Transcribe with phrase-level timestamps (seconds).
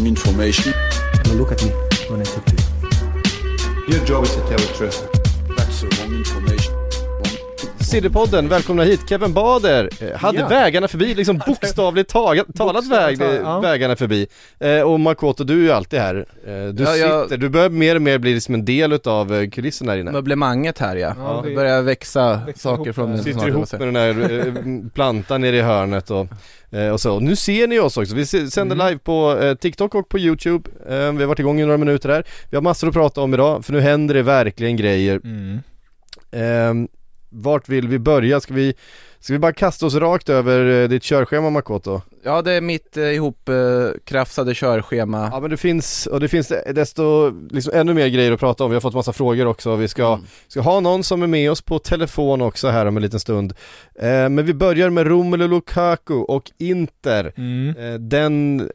[0.00, 0.72] Wrong, wrong, wrong information.
[1.24, 1.70] Now look at me
[2.08, 3.94] when I talk to you.
[3.94, 4.98] Your job is to tell the truth.
[5.56, 6.49] That's the wrong information.
[7.90, 9.00] Sillypodden, välkomna hit.
[9.08, 10.48] Kevin Bader eh, hade Ja.
[10.48, 13.60] vägarna förbi, liksom bokstavligt taget, talat väg, talat, ja.
[13.60, 14.26] vägarna förbi.
[14.60, 16.14] Eh, och Makoto, du är ju alltid här.
[16.46, 19.34] Eh, du Ja, jag- sitter, du börjar mer och mer bli liksom en del utav
[19.34, 20.12] eh, kulissen här inne.
[20.12, 23.94] Möblemanget här ja, Ja, det börjar växa växer saker ihop från Sitter ihop med den
[23.94, 26.26] där eh, plantan nere i hörnet och,
[26.70, 27.20] eh, och så.
[27.20, 28.86] Nu ser ni oss också, vi sänder Mm.
[28.86, 30.70] live på eh, TikTok och på YouTube.
[30.88, 32.24] Eh, vi har varit igång i några minuter här.
[32.50, 35.20] Vi har massor att prata om idag, för nu händer det verkligen grejer.
[35.24, 35.58] Mm.
[36.32, 36.88] Eh,
[37.30, 38.40] vart vill vi börja?
[38.40, 38.74] Ska vi,
[39.20, 42.00] ska vi bara kasta oss rakt över eh, ditt körschema Makoto?
[42.22, 46.52] Ja det är mitt eh, ihop eh, körschema Ja men det finns, och det finns
[46.74, 48.70] desto, liksom ännu mer grejer att prata om.
[48.70, 49.76] Vi har fått massa frågor också.
[49.76, 50.26] Vi ska, Mm.
[50.48, 53.52] ska ha någon som är med oss på telefon också här om en liten stund.
[53.94, 57.32] Eh, men vi börjar med Romelu Lukaku och Inter.
[57.36, 57.76] Mm.
[57.76, 58.68] Eh, den,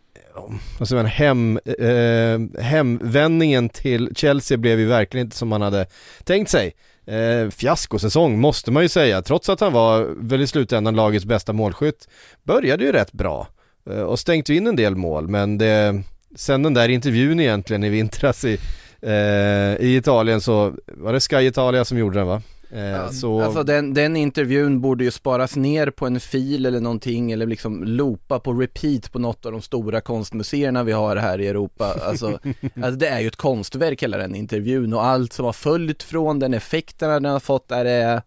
[0.79, 5.85] vad säger man, hem, eh, hemvändningen till Chelsea blev ju verkligen inte som man hade
[6.23, 6.73] tänkt sig.
[7.07, 11.53] Eh, fiaskosäsong måste man ju säga, trots att han var väl i slutändan lagets bästa
[11.53, 12.07] målskytt.
[12.43, 13.47] Började ju rätt bra
[13.89, 16.03] eh, och stängt ju in en del mål, men det,
[16.35, 18.57] sen den där intervjun egentligen i vintras i,
[19.01, 22.41] eh, i Italien så var det Sky Italia som gjorde den va?
[22.75, 27.31] Eh, så, Alltså den, den intervjun borde ju sparas ner på en fil eller någonting
[27.31, 31.47] eller liksom loopa på repeat på något av de stora konstmuseerna vi har här i
[31.47, 32.27] Europa Alltså,
[32.75, 36.39] alltså det är ju ett konstverk hela den intervjun och allt som har följt från
[36.39, 38.21] den, effekterna den har fått är det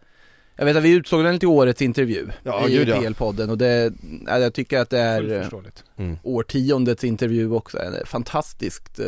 [0.56, 2.96] Jag vet att vi utsåg den till årets intervju Ja, i ja.
[2.96, 3.92] PL-podden och det,
[4.26, 5.84] ja, jag tycker att det är eh, förståeligt.
[6.22, 9.06] årtiondets intervju också, en fantastiskt, eh,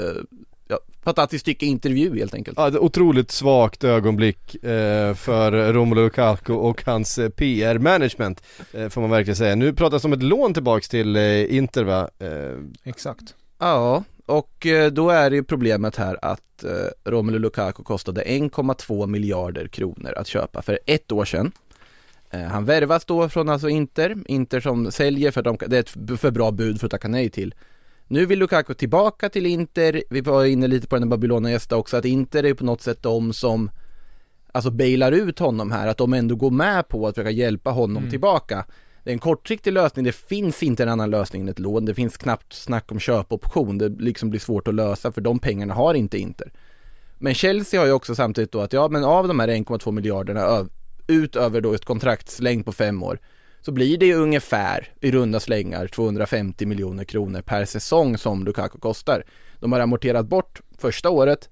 [0.70, 6.52] ja, fantastiskt stycke intervju helt enkelt Ja, ett otroligt svagt ögonblick eh, för Romelu Lukaku
[6.52, 8.42] och hans eh, PR-management
[8.72, 9.54] eh, får man verkligen säga.
[9.54, 12.10] Nu pratas om ett lån tillbaks till eh, Inter va?
[12.18, 12.28] Eh,
[12.84, 13.34] Exakt.
[13.58, 16.70] Ja, och eh, då är det ju problemet här att eh,
[17.10, 21.52] Romelu Lukaku kostade 1,2 miljarder kronor att köpa för ett år sedan.
[22.50, 26.20] Han värvas då från alltså Inter, Inter som säljer för att de, det är ett
[26.20, 27.54] för bra bud för att tacka nej till.
[28.12, 31.80] Nu vill Lukaku tillbaka till Inter, vi var inne lite på den när Babylona gästade
[31.80, 33.70] också, att Inter är på något sätt de som
[34.52, 38.10] alltså bailar ut honom här, att de ändå går med på att försöka hjälpa honom
[38.10, 38.64] tillbaka.
[39.04, 41.94] Det är en kortsiktig lösning, det finns inte en annan lösning än ett lån, det
[41.94, 45.94] finns knappt snack om köpoption, det liksom blir svårt att lösa för de pengarna har
[45.94, 46.52] inte Inter.
[47.18, 50.68] Men Chelsea har ju också samtidigt då att ja men av de här 1,2 miljarderna
[51.06, 53.18] utöver då ett kontraktslängd på fem år
[53.62, 59.24] så blir det ungefär i runda slängar 250 miljoner kronor per säsong som Lukaku kostar.
[59.60, 61.48] De har amorterat bort första året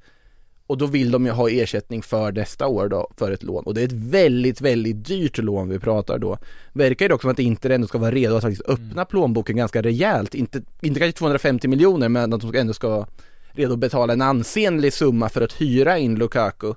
[0.67, 3.75] och då vill de ju ha ersättning för nästa år då för ett lån och
[3.75, 6.39] det är ett väldigt, väldigt dyrt lån vi pratar då.
[6.73, 9.83] Verkar ju dock som att Inter ändå ska vara redo att faktiskt öppna plånboken ganska
[9.83, 13.07] rejält, inte, inte kanske 250 miljoner men att de ändå ska vara
[13.53, 16.75] redo att betala en ansenlig summa för att hyra in Lukaku.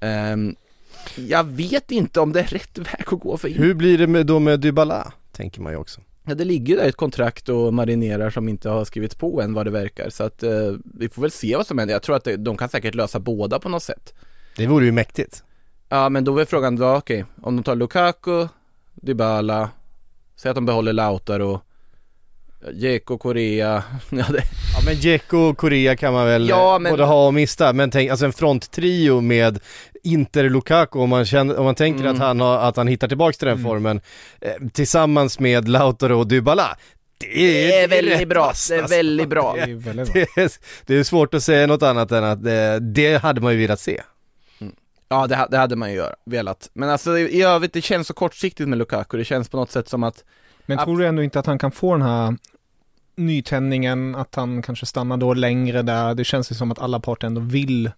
[0.00, 0.56] Ehm,
[1.16, 4.26] jag vet inte om det är rätt väg att gå för hur blir det med,
[4.26, 5.12] då med Dybala?
[5.32, 6.00] Tänker man ju också.
[6.26, 9.66] Ja, det ligger där ett kontrakt och marinerar som inte har skrivits på än vad
[9.66, 11.94] det verkar så att eh, vi får väl se vad som händer.
[11.94, 14.14] Jag tror att det, de kan säkert lösa båda på något sätt.
[14.56, 15.44] Det vore ju mäktigt.
[15.88, 18.46] Ja men då är frågan då, okej, om de tar Lukaku,
[18.94, 19.70] Dybala,
[20.36, 21.60] säg att de behåller Lautaro,
[22.72, 24.42] Jeko, Korea, ja det,
[24.86, 27.90] men Dzeko och Korea kan man väl Ja, eh, men- både ha och mista, men
[27.90, 29.58] tänk, alltså en fronttrio med
[30.02, 32.12] Inter Lukaku om man, känner, om man tänker Mm.
[32.12, 34.00] att, han har, att han hittar tillbaks till den formen
[34.40, 36.76] eh, tillsammans med Lautaro och Dybala.
[37.18, 38.96] Det är, det är väldigt bra, det är alltså.
[38.96, 39.54] väldigt bra.
[39.54, 40.24] Det är väldigt bra.
[40.36, 40.50] Det är,
[40.86, 43.80] det är svårt att säga något annat än att det, det hade man ju velat
[43.80, 44.00] se.
[45.08, 46.70] Ja det, det hade man ju velat.
[46.72, 49.88] Men alltså i, övrigt, det känns så kortsiktigt med Lukaku, det känns på något sätt
[49.88, 50.24] som att
[50.66, 52.36] Men Att- tror du ändå inte att han kan få den här
[53.16, 56.14] nytändningen, att han kanske stannar då längre där?
[56.14, 57.90] Det känns ju som att alla parter ändå vill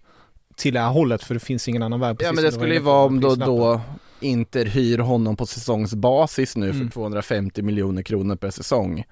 [0.57, 2.17] till det här hållet för det finns ingen annan väg.
[2.21, 3.81] Ja men det skulle ju vara om då, då
[4.21, 6.87] Inter hyr honom på säsongsbasis nu Mm.
[6.89, 9.05] för 250 miljoner kronor per säsong.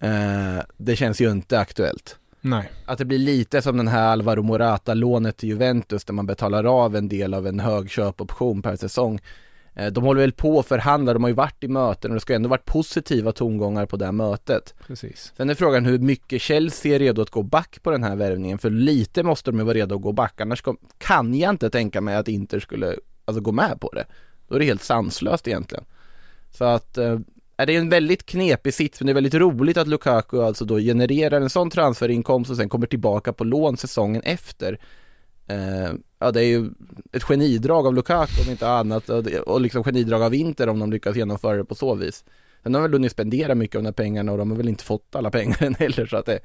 [0.00, 2.16] Eh, det känns ju inte aktuellt.
[2.40, 2.70] Nej.
[2.86, 6.96] Att det blir lite som den här Alvaro Morata-lånet till Juventus där man betalar av
[6.96, 9.20] en del av en hög köpoption per säsong.
[9.74, 12.20] Eh, De håller väl på och förhandlar, de har ju varit i möten och det
[12.20, 14.74] ska ju ändå varit positiva tongångar på det här mötet.
[14.86, 15.32] Precis.
[15.36, 18.58] Sen är frågan hur mycket Chelsea är redo att gå back på den här värvningen,
[18.58, 20.62] för lite måste de ju vara redo att gå back, annars
[20.98, 24.04] kan jag inte tänka mig att Inter skulle alltså, gå med på det.
[24.48, 25.84] Då är det helt sanslöst egentligen.
[26.50, 27.18] Så att eh,
[27.56, 30.64] är det är en väldigt knepig sits, men det är väldigt roligt att Lukaku alltså
[30.64, 34.78] då genererar en sån transferinkomst och sen kommer tillbaka på lån säsongen efter.
[35.46, 36.70] Eh, ja, det är ju
[37.12, 40.90] ett genidrag av Lukaku om inte annat och, och liksom genidrag av Inter om de
[40.90, 42.24] lyckas genomföra det på så vis.
[42.62, 44.84] Sen har väl hunnit spendera mycket av de här pengarna och de har väl inte
[44.84, 46.40] fått alla pengar än heller så att det,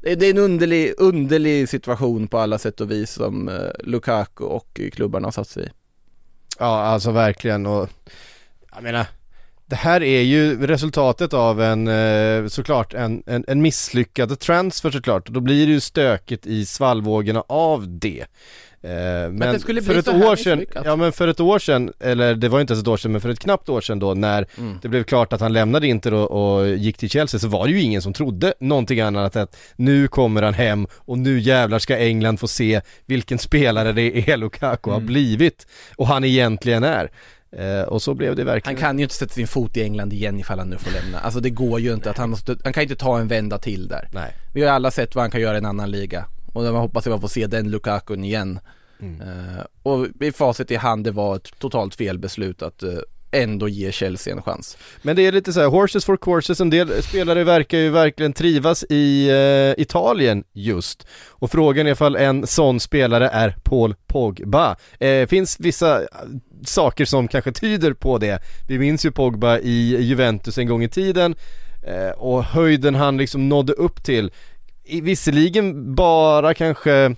[0.00, 4.80] det, är en underlig, underlig situation på alla sätt och vis som eh, Lukaku och
[4.92, 5.68] klubbarna har satt sig i.
[6.58, 7.88] Ja, alltså verkligen och
[8.74, 9.06] jag menar
[9.68, 15.28] det här är ju resultatet av en, eh, såklart, en, en, en misslyckad transfer såklart.
[15.28, 18.24] Då blir det ju stökigt i svallvågorna av det.
[18.82, 22.48] Eh, Men, det för ett år sedan, ja men för ett år sedan, eller det
[22.48, 24.78] var inte ens ett år sedan, men för ett knappt år sedan då när Mm.
[24.82, 27.72] det blev klart att han lämnade Inter och, och gick till Chelsea så var det
[27.72, 31.78] ju ingen som trodde någonting annat än att nu kommer han hem och nu jävlar
[31.78, 35.06] ska England få se vilken spelare det är Lukaku har Mm.
[35.06, 35.66] blivit
[35.96, 37.10] och han egentligen är.
[37.52, 38.78] Eh, och så blev det Han verkligen.
[38.78, 41.18] kan ju inte sätta sin fot i England igen ifall han nu får lämna.
[41.18, 43.88] Alltså det går ju inte att han måste, han kan inte ta en vända till
[43.88, 44.08] där.
[44.12, 44.34] Nej.
[44.54, 46.24] Vi har ju alla sett vad han kan göra i en annan liga.
[46.52, 48.60] Och man hoppas att man får se den Lukakun igen.
[49.00, 52.90] Eh, och i facit i hand, det var ett totalt felbeslut att eh,
[53.30, 54.76] ändå ge Chelsea en chans.
[55.02, 58.32] Men det är lite så här, horses for courses, en del spelare verkar ju verkligen
[58.32, 61.06] trivas i eh, Italien just.
[61.28, 64.76] Och frågan är ifall en sån spelare är Paul Pogba.
[65.00, 66.06] Eh, finns vissa eh,
[66.64, 68.42] saker som kanske tyder på det.
[68.68, 71.34] Vi minns ju Pogba i Juventus en gång i tiden
[71.86, 74.30] eh, och höjden han liksom nådde upp till.
[74.84, 77.14] I, visserligen bara kanske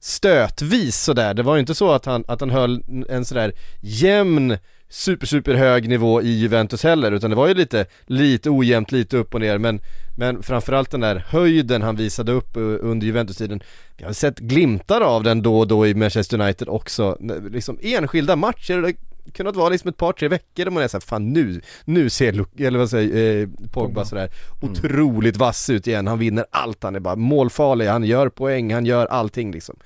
[0.00, 4.58] stötvis sådär, det var ju inte så att han, att han höll en sådär jämn
[4.88, 9.16] super super hög nivå i Juventus heller utan det var ju lite, lite ojämnt, lite
[9.16, 9.80] upp och ner men,
[10.16, 13.62] men framförallt den där höjden han visade upp eh, under Juventus-tiden.
[13.96, 17.18] Vi har sett glimtar av den då och då i Manchester United också,
[17.50, 18.92] liksom enskilda matcher, det
[19.32, 22.46] kunnat vara liksom ett par tre veckor där man är såhär, fan nu, nu ser
[22.58, 24.04] eller vad säger eh, Pogba Pogba.
[24.04, 24.30] sådär
[24.60, 28.86] otroligt vass ut igen, han vinner allt, han är bara målfarlig, han gör poäng, han
[28.86, 29.76] gör allting liksom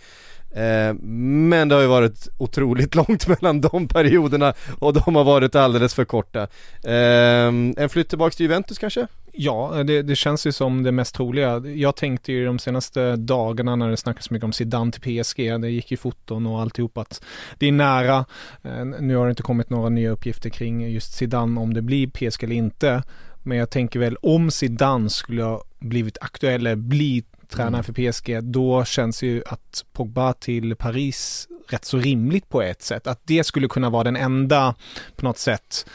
[0.54, 5.54] Eh, Men det har ju varit otroligt långt mellan de perioderna och de har varit
[5.54, 6.42] alldeles för korta.
[6.84, 9.06] Eh, En flytt tillbaka till Juventus kanske?
[9.32, 11.58] Ja, det, det känns ju som det mest troliga.
[11.66, 15.60] Jag tänkte ju de senaste dagarna när det snackas så mycket om Zidane till PSG,
[15.60, 17.22] det gick ju foton och alltihop att
[17.58, 18.24] det är nära.
[18.62, 22.06] Eh, Nu har det inte kommit några nya uppgifter kring just Zidane om det blir
[22.06, 23.02] PSG eller inte.
[23.42, 28.42] Men jag tänker väl om Zidane skulle ha blivit aktuell eller bli tränare för PSG,
[28.42, 33.06] då känns ju att Pogba till Paris rätt så rimligt på ett sätt.
[33.06, 34.74] Att det skulle kunna vara den enda,
[35.16, 35.86] på något sätt,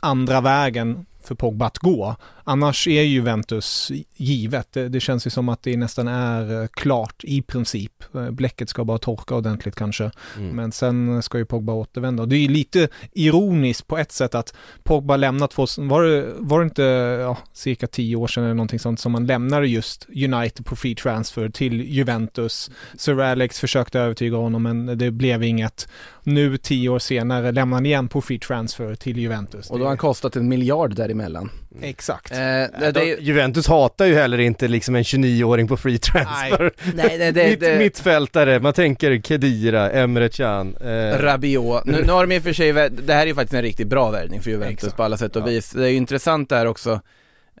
[0.00, 2.16] andra vägen för Pogba att gå.
[2.44, 4.72] Annars är ju Juventus givet.
[4.72, 8.04] Det, det känns ju som att det nästan är eh, klart i princip.
[8.14, 10.10] Eh, Bläcket ska bara torka ordentligt kanske.
[10.52, 12.22] Men sen ska ju Pogba återvända.
[12.22, 16.32] Och det är ju lite ironiskt på ett sätt att Pogba lämnat två, var det,
[16.38, 16.82] var det inte
[17.20, 20.94] ja, cirka tio år sedan eller någonting sånt som man lämnade just United på free
[20.94, 22.70] transfer till Juventus.
[22.98, 25.88] Sir Alex försökte övertyga honom men det blev inget.
[26.26, 29.70] Nu tio år senare lämnar han igen på free transfer till Juventus.
[29.70, 31.50] Och då har han kostat en miljard däremellan.
[31.82, 32.32] Exakt.
[32.32, 36.72] Eh, det, det, Juventus hatar ju heller inte liksom en 29-åring på free transfer.
[36.94, 40.76] nej, nej, det, Mitt, det, Mittfältare, man tänker Kedira, Emre Can.
[40.76, 41.84] Eh, Rabiot.
[41.84, 43.88] Nu, nu har de i och för sig, det här är ju faktiskt en riktigt
[43.88, 44.96] bra värvning för Juventus Exakt.
[44.96, 45.46] på alla sätt och Ja.
[45.46, 45.70] vis.
[45.70, 47.00] Det är ju intressant där också,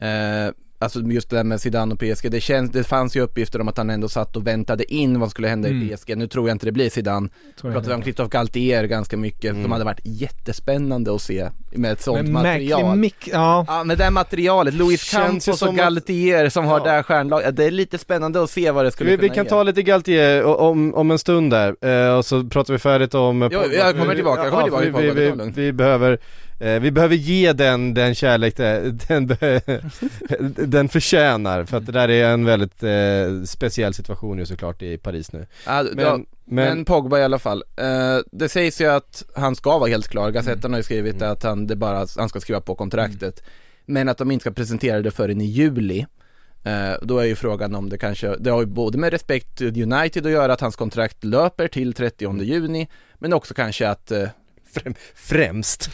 [0.00, 0.08] eh,
[0.78, 2.30] alltså just det där med Zidane och PSG.
[2.30, 5.30] Det, känns, det fanns ju uppgifter om att han ändå satt och väntade in vad
[5.30, 5.82] skulle hända Mm.
[5.82, 6.16] i PSG.
[6.16, 7.28] Nu tror jag inte det blir Zidane.
[7.60, 8.02] Tror jag Pratar vi om.
[8.02, 9.62] Christophe Galtier ganska mycket, Mm.
[9.62, 12.98] som hade varit jättespännande att se med ett sånt Men material.
[12.98, 13.64] mick- ja.
[13.68, 16.84] Ja med det här materialet, Luis Campos som och Galtier som har Ja.
[16.84, 19.34] det här stjärnlaget, det är lite spännande att se vad det skulle vi, kunna vi
[19.34, 19.50] kan ge.
[19.50, 21.76] ta lite Galtier om, om en stund där,
[22.08, 25.04] eh, och så pratar vi färdigt om Jo, jag kommer tillbaka, jag kommer Ja, tillbaka
[25.04, 26.18] vi, vi, vi, vi behöver eh,
[26.58, 29.60] vi behöver ge den, den kärlek det- den, be-
[30.66, 34.98] den förtjänar för att det där är en väldigt eh, speciell situation ju såklart i
[34.98, 35.46] Paris nu.
[35.66, 37.64] Ja, Men, men, men, men Pogba i alla fall.
[37.76, 40.30] Eh, det sägs ju att han ska vara helt klar.
[40.30, 41.32] Gazetten har ju skrivit Mm.
[41.32, 43.42] att han, det bara, han ska skriva på kontraktet.
[43.86, 46.06] Men att de inte ska presentera det förrän i juli.
[46.64, 49.82] Eh, då är ju frågan om det kanske, det har ju både med respekt till
[49.92, 52.88] United att göra att hans kontrakt löper till 30 juni.
[53.14, 54.28] Men också kanske att eh,
[54.74, 55.90] främ, främst.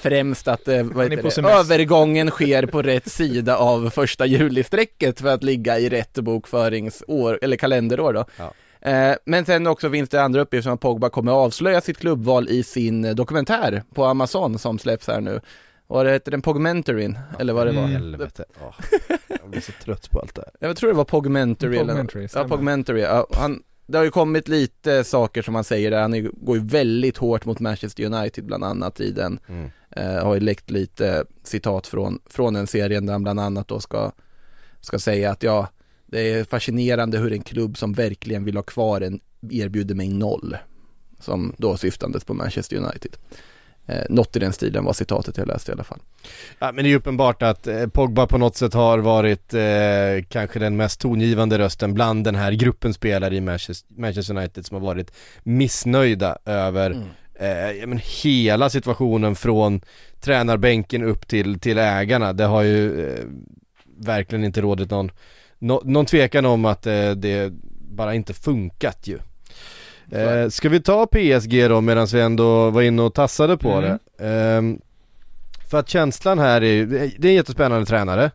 [0.00, 5.28] Främst att eh, vad heter det, övergången sker på rätt sida av första juli-strecket för
[5.28, 8.24] att ligga i rätt bokföringsår, eller kalenderår då.
[8.36, 8.52] Ja.
[8.90, 12.48] Eh, men sen också finns det andra uppgifter som att Pogba kommer avslöja sitt klubbval
[12.48, 15.40] i sin dokumentär på Amazon som släpps här nu.
[15.86, 16.42] Vad heter den?
[16.42, 17.18] Pogmentaryn?
[17.38, 17.86] Eller vad det var?
[17.86, 18.44] Helvete.
[18.60, 18.74] Åh,
[19.28, 20.68] jag blir så trött på allt det här.
[20.68, 22.48] Jag tror det var Pogmentary eller Pogmentary, Ja, stämmer.
[22.48, 23.00] Pogmentary.
[23.00, 26.64] Ja, han, det har ju kommit lite saker som han säger där, han går ju
[26.64, 29.38] väldigt hårt mot Manchester United bland annat i den.
[29.48, 29.70] Mm.
[29.90, 33.80] Eh, har ju läckt lite citat från, från den serien där han bland annat då
[33.80, 34.12] ska,
[34.80, 35.68] ska säga att ja,
[36.06, 39.20] det är fascinerande hur en klubb som verkligen vill ha kvar en
[39.50, 40.56] erbjuder mig noll.
[41.20, 43.16] Som då syftandes på Manchester United.
[43.86, 45.98] Eh, något i den stilen var citatet jag läste i alla fall.
[46.58, 50.24] Ja, men det är ju uppenbart att eh, Pogba på något sätt har varit eh,
[50.28, 54.86] kanske den mest tongivande rösten bland den här gruppen spelare i Manchester, United som har
[54.86, 55.12] varit
[55.42, 57.80] missnöjda över Mm.
[57.80, 59.80] eh, men hela situationen från
[60.20, 62.32] tränarbänken upp till, till ägarna.
[62.32, 63.24] Det har ju eh,
[63.98, 65.10] verkligen inte rådit någon,
[65.58, 67.52] nå- någon tvekan om att eh, det
[67.90, 69.18] bara inte funkat ju.
[70.10, 73.82] Eh, ska vi ta PSG då medan vi ändå var inne och tassade på Mm.
[74.18, 74.24] det?
[74.26, 74.78] Ehm,
[75.70, 76.86] för att känslan här är ju,
[77.18, 78.30] det är en jättespännande tränare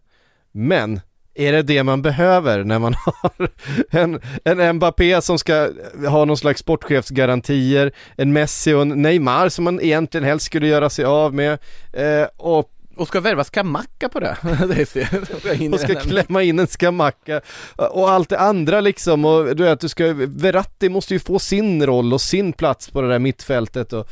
[0.51, 0.99] Men
[1.35, 3.49] är det det man behöver när man har
[3.89, 5.69] en, en Mbappé som ska
[6.09, 10.89] ha någon slags sportchefsgarantier En Messi och en Neymar som man egentligen helst skulle göra
[10.89, 11.57] sig av med
[11.93, 14.37] eh, Och Och ska värva Skamacka på det?
[15.73, 17.41] och ska klämma in en skamacka
[17.75, 21.85] och allt det andra liksom och du vet, du ska, Verratti måste ju få sin
[21.85, 24.07] roll och sin plats på det där mittfältet och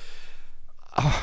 [0.89, 1.13] ah,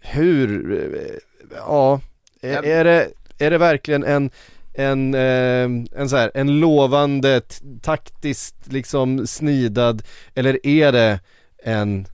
[0.00, 2.00] hur, eh, ja,
[2.40, 4.30] är, är, det, är det verkligen en
[4.74, 7.40] en, eh, en så här, en lovande,
[7.82, 10.02] taktiskt liksom snidad,
[10.34, 11.20] eller är det
[11.64, 12.06] en,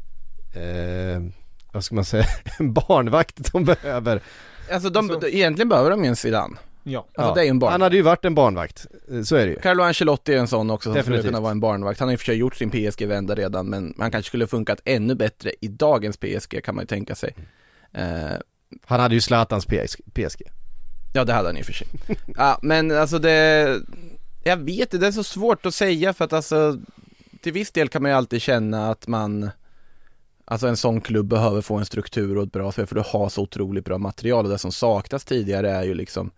[0.54, 1.22] eh,
[1.72, 2.26] vad ska man säga,
[2.58, 4.20] en barnvakt de behöver?
[4.72, 6.56] Alltså de, Alltså- egentligen behöver de ju en Zidane.
[6.82, 6.98] Ja.
[6.98, 7.72] Alltså Ja, det är ju en barnvakt.
[7.72, 9.58] Han hade ju varit en barnvakt, eh, så är det ju.
[9.60, 11.20] Carlo Ancelotti är en sån också som Definitivt.
[11.20, 12.00] skulle kunna vara en barnvakt.
[12.00, 15.14] Han har ju för sig gjort sin PSG-vända redan men han kanske skulle funkat ännu
[15.14, 17.34] bättre i dagens PSG kan man ju tänka sig.
[17.92, 18.04] Eh,
[18.86, 20.42] Han hade ju Zlatans PS- PSG.
[21.12, 21.86] ja det hade han och för sig.
[22.36, 23.76] ja men alltså det,
[24.44, 26.78] jag vet inte, det är så svårt att säga för att alltså
[27.42, 29.50] till viss del kan man ju alltid känna att man
[30.50, 33.28] Alltså en sån klubb behöver få en struktur och ett bra spel för du har
[33.28, 36.30] så otroligt bra material och det som saknas tidigare är ju liksom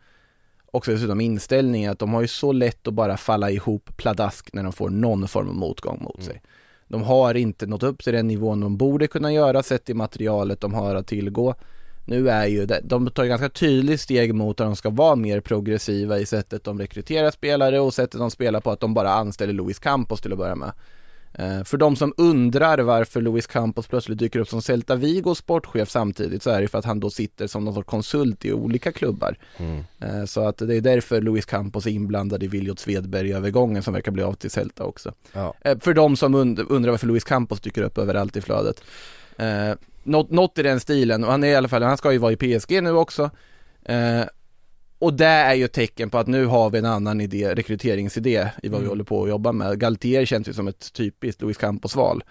[0.67, 4.63] också dessutom inställningen att de har ju så lätt att bara falla ihop pladask när
[4.63, 6.43] de får någon form av motgång mot sig.
[6.89, 10.61] De har inte nått upp till den nivån de borde kunna göra sett i materialet
[10.61, 11.55] de har att tillgå.
[12.05, 15.41] Nu är ju det, de tar ganska tydligt steg mot att de ska vara mer
[15.41, 19.53] progressiva i sättet de rekryterar spelare och sättet de spelar på att de bara anställer
[19.53, 20.73] Luis Campos till att börja med.
[21.35, 25.91] Eh, För de som undrar varför Luis Campos plötsligt dyker upp som Celta Vigos sportchef
[25.91, 28.93] samtidigt så är det för att han då sitter som någon sorts konsult i olika
[28.93, 29.37] klubbar.
[30.01, 34.13] Eh, Så att det är därför Luis Campos är inblandad i Viljot Svedberg-övergången som verkar
[34.13, 35.13] bli av till Celta också.
[35.33, 35.55] Ja.
[35.61, 38.83] Eh, För de som und- undrar varför Luis Campos dyker upp överallt i flödet.
[40.03, 42.33] Något, något i den stilen, och han är i alla fall, han ska ju vara
[42.33, 43.31] i PSG nu också.
[45.01, 48.49] Och det är ju ett tecken på att nu har vi en annan idé, rekryteringsidé
[48.63, 48.89] i vad vi Mm.
[48.89, 49.81] håller på att jobba med.
[49.81, 52.25] Galtier känns ju som ett typiskt Luis Campos-val.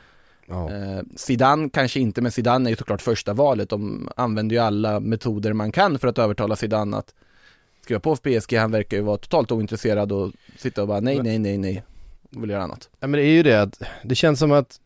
[0.47, 0.71] Ja.
[0.71, 3.69] Eh, Zidane kanske inte, men Zidane är ju såklart första valet.
[3.69, 7.13] De använder ju alla metoder man kan för att övertala Zidane att
[7.83, 8.53] skriva på för PSG.
[8.57, 11.83] Han verkar ju vara totalt ointresserad och sitta och bara nej, nej, nej, nej.
[12.29, 12.89] Vill göra annat.
[12.99, 14.79] Ja men det är ju det att det känns som att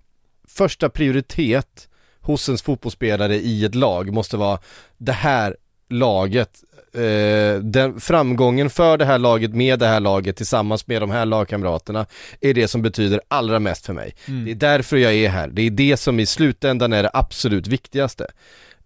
[0.48, 1.88] första prioritet
[2.22, 4.60] hos en fotbollsspelare i ett lag måste vara
[4.98, 5.58] det här
[5.94, 11.12] laget, eh, den framgången för det här laget med det här laget tillsammans med de
[11.12, 12.06] här lagkamraterna
[12.42, 14.16] är det som betyder allra mest för mig.
[14.28, 14.46] Mm.
[14.46, 17.68] Det är därför jag är här, det är det som i slutändan är det absolut
[17.68, 18.28] viktigaste.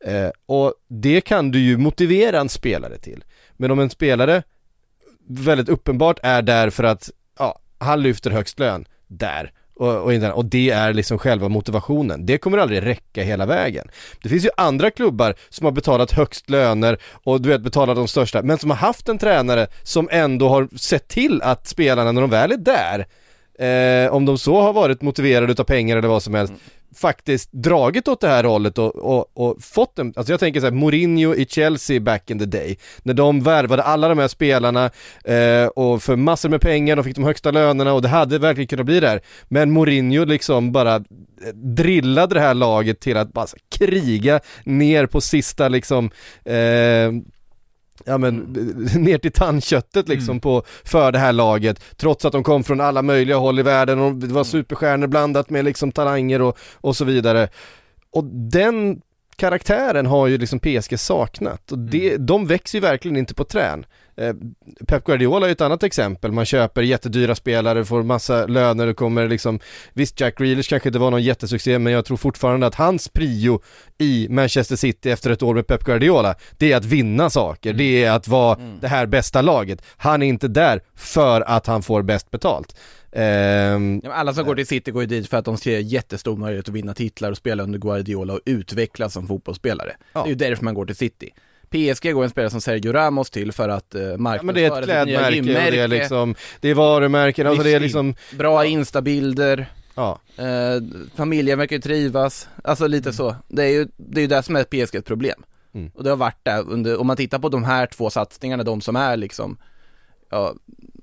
[0.05, 3.23] Eh, och det kan du ju motivera en spelare till.
[3.57, 4.43] Men om en spelare
[5.29, 7.09] väldigt uppenbart är där för att,
[7.39, 9.51] ja, han lyfter högst lön, där.
[9.79, 12.25] Och, och, och det är liksom själva motivationen.
[12.25, 13.87] Det kommer aldrig räcka hela vägen.
[14.23, 18.07] Det finns ju andra klubbar som har betalat högst löner och du vet betalat de
[18.07, 22.21] största, men som har haft en tränare som ändå har sett till att spelarna när
[22.21, 23.05] de väl är där,
[23.57, 26.53] eh, om de så har varit motiverade utav pengar eller vad som helst,
[26.95, 30.65] faktiskt dragit åt det här hållet och, och, och fått en, alltså jag tänker så
[30.65, 34.85] här, Mourinho i Chelsea back in the day, när de värvade alla de här spelarna
[35.25, 38.67] eh, och för massor med pengar, de fick de högsta lönerna och det hade verkligen
[38.67, 39.21] kunnat bli där.
[39.47, 41.01] Men Mourinho liksom bara eh,
[41.53, 46.09] drillade det här laget till att bara kriga ner på sista liksom
[46.45, 47.11] eh,
[48.05, 48.35] Ja men
[48.95, 50.39] ner till tandköttet liksom Mm.
[50.41, 53.99] på, för det här laget Trots att de kom från alla möjliga håll i världen
[53.99, 57.49] och det var superstjärnor blandat med liksom talanger och, och så vidare.
[58.11, 59.01] Och den
[59.37, 63.85] karaktären har ju liksom PSG saknat och det, de växer ju verkligen inte på trän.
[64.17, 64.33] Eh,
[64.87, 69.27] Pep Guardiola är ett annat exempel, man köper jättedyra spelare, får massa löner och kommer
[69.27, 69.59] liksom
[69.93, 73.61] Visst Jack Grealish kanske inte var någon jättesuccé men jag tror fortfarande att hans prio
[73.97, 78.03] i Manchester City efter ett år med Pep Guardiola Det är att vinna saker, det
[78.03, 79.81] är att vara det här bästa laget.
[79.97, 82.75] Han är inte där för att han får bäst betalt
[83.11, 86.69] Men alla som går till City går ju dit för att de ser jättestor möjlighet
[86.69, 89.95] att vinna titlar och spela under Guardiola och utvecklas som fotbollsspelare.
[90.13, 90.21] Ja.
[90.23, 91.33] Det är ju därför man går till City.
[91.69, 94.69] PSG går en spelare som Sergio Ramos till för att uh, Ja men det är
[94.69, 98.15] marknadsföra ett nya klädmärke det är gymmärke, liksom, det är varumärken, alltså det är liksom,
[98.37, 100.19] bra instabilder, ja.
[100.37, 100.81] eh,
[101.15, 103.35] familjen verkar ju trivas, alltså lite så.
[103.47, 105.43] Det är ju det, är ju det som är PSGs problem.
[105.73, 105.91] Mm.
[105.95, 108.81] Och det har varit där under, om man tittar på de här två satsningarna, de
[108.81, 109.57] som är liksom,
[110.29, 110.53] ja,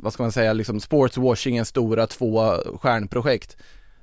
[0.04, 3.56] vad ska man säga, liksom sportswashingens stora två stjärnprojekt.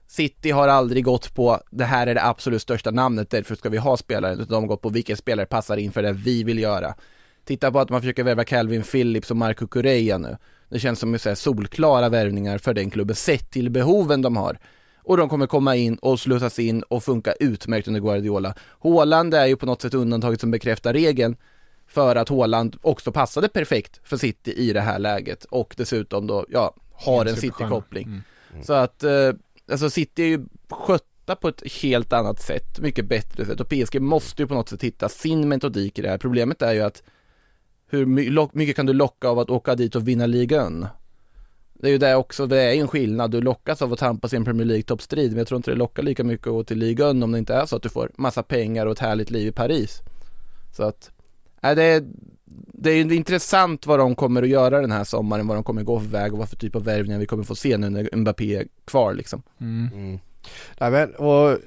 [0.07, 3.77] City har aldrig gått på, det här är det absolut största namnet, därför ska vi
[3.77, 6.59] ha spelaren, utan de har gått på vilken spelare passar in för det vi vill
[6.59, 6.95] göra.
[7.45, 10.37] Titta på att man försöker värva Calvin Phillips och Marco Correa nu.
[10.69, 14.59] Det känns som så här solklara värvningar för den klubben, sett till behoven de har.
[15.03, 18.53] Och de kommer komma in och slussas in och funka utmärkt under Guardiola.
[18.79, 21.35] Håland är ju på något sätt undantaget som bekräftar regeln
[21.91, 26.45] för att Haaland också passade perfekt för City i det här läget och dessutom då,
[26.49, 27.35] ja, har en.
[27.35, 28.07] City-koppling.
[28.07, 28.63] Mm.
[28.63, 29.31] Så att, eh,
[29.71, 33.99] alltså City är ju skötta på ett helt annat sätt, mycket bättre sätt och PSG
[33.99, 36.17] måste ju på något sätt hitta sin metodik i det här.
[36.17, 37.03] Problemet är ju att
[37.89, 38.05] hur
[38.55, 40.87] mycket kan du locka av att åka dit och vinna ligan?
[41.73, 44.33] Det är ju det också, det är ju en skillnad, du lockas av att tampas
[44.33, 46.63] i en Premier League toppstrid men jag tror inte det lockar lika mycket att gå
[46.63, 49.31] till ligan om det inte är så att du får massa pengar och ett härligt
[49.31, 50.01] liv i Paris.
[50.71, 51.11] Så att,
[51.61, 52.03] nej det är,
[52.73, 55.83] det är ju intressant vad de kommer att göra den här sommaren, vad de kommer
[55.83, 58.15] gå för väg och vad för typ av värvningar vi kommer få se nu när
[58.15, 59.43] Mbappé är kvar liksom.
[59.61, 59.89] Mm.
[59.93, 60.19] Mm.
[60.79, 61.57] Nej men, och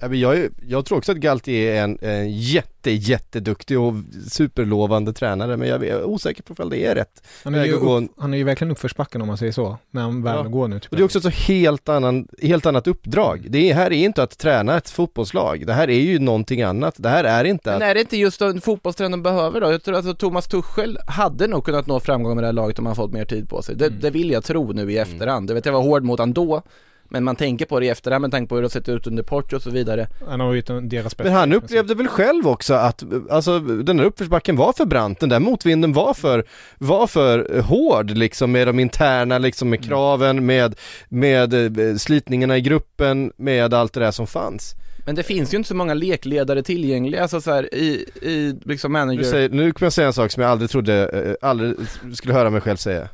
[0.00, 3.94] jag, jag tror också att Galtier är en, en jätte, jätteduktig och
[4.30, 7.22] superlovande tränare men jag är osäker på ifall det är rätt.
[7.44, 10.22] Han, är ju upp, han är ju verkligen uppförsbacken om man säger så, när han
[10.22, 10.42] väl Ja.
[10.42, 10.80] går nu.
[10.80, 10.90] Typ.
[10.90, 13.46] Och det är också ett så helt, annan, helt annat uppdrag.
[13.50, 16.94] Det är, här är inte att träna ett fotbollslag, det här är ju någonting annat.
[16.98, 17.82] Det här är inte Men att...
[17.82, 19.70] är det inte just en fotbollstränare behöver då?
[19.72, 22.86] Jag tror att Thomas Tuchel hade nog kunnat nå framgång med det här laget om
[22.86, 23.76] han fått mer tid på sig.
[23.76, 24.00] Det, Mm.
[24.00, 25.48] det vill jag tro nu i efterhand.
[25.48, 26.62] Det vet jag var hård mot han då,
[27.08, 29.06] men man tänker på det i efterhand med tanke på hur det har sett ut
[29.06, 30.08] under Porto och så vidare.
[30.28, 31.22] Han har ju deras bästa.
[31.22, 35.28] Men han upplevde väl själv också att, alltså den där uppförsbacken var för brant, den
[35.28, 36.44] där motvinden var för,
[36.78, 40.74] var för hård liksom med de interna liksom med kraven, med,
[41.08, 44.74] med eh, slitningarna i gruppen, med allt det där som fanns.
[45.06, 48.92] Men det finns ju inte så många lekledare tillgängliga, alltså så här, i, i liksom
[48.92, 49.18] manager...
[49.18, 51.74] Nu, säger, nu kommer jag säga en sak som jag aldrig trodde, eh, aldrig
[52.14, 53.08] skulle höra mig själv säga.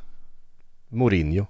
[0.89, 1.45] Mourinho.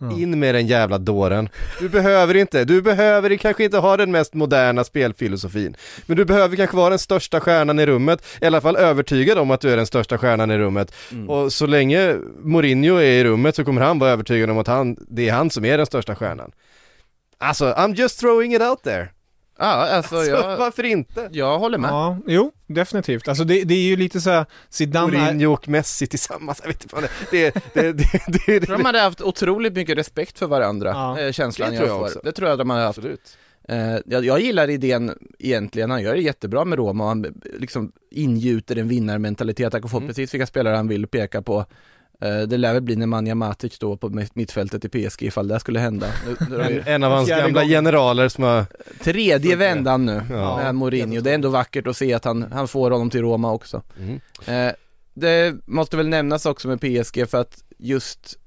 [0.00, 0.12] Ja.
[0.12, 1.48] In med den jävla dåren.
[1.80, 5.76] Du behöver inte, du behöver kanske inte ha den mest moderna spelfilosofin.
[6.06, 9.50] Men du behöver kanske vara den största stjärnan i rummet, i alla fall övertygad om
[9.50, 10.94] att du är den största stjärnan i rummet.
[11.12, 11.30] Mm.
[11.30, 14.96] Och så länge Mourinho är i rummet så kommer han vara övertygad om att han,
[15.08, 16.52] det är han som är den största stjärnan.
[17.38, 19.08] Alltså, I'm just throwing it out there.
[19.58, 21.28] Ja, alltså Så jag, varför inte?
[21.32, 21.90] jag håller med.
[21.90, 23.28] Ja, jo, definitivt.
[23.28, 26.68] Alltså det, det är ju lite så här, Zidane är, Mourinho och Messi tillsammans, jag
[26.68, 29.72] vet inte vad det det, det, det, det, det, Jag tror de hade haft otroligt
[29.72, 31.20] mycket respekt för varandra, Ja.
[31.20, 32.06] eh, känslan Det jag, tror jag får.
[32.06, 32.20] också.
[32.24, 32.98] Det tror jag de hade haft.
[32.98, 33.36] Absolut.
[33.68, 37.92] Eh, jag, jag gillar idén egentligen, han gör det jättebra med Roma han eh, liksom
[38.10, 40.08] ingjuter en vinnarmentalitet, han kan få Mm.
[40.08, 41.64] precis vilka spelare han vill peka på.
[42.20, 45.60] Eh, det lär väl bli Nemanja Matic då på mitt- mittfältet i PSG ifall det
[45.60, 46.06] skulle hända.
[46.50, 48.64] Nu- nu En av hans gamla generaler som har,
[49.04, 50.56] Tredje vändan nu Ja.
[50.56, 53.52] med Mourinho, det är ändå vackert att se att han, han får honom till Roma
[53.52, 53.82] också.
[53.98, 54.20] mm.
[54.46, 54.74] Eh,
[55.14, 58.38] det måste väl nämnas också med PSG för att just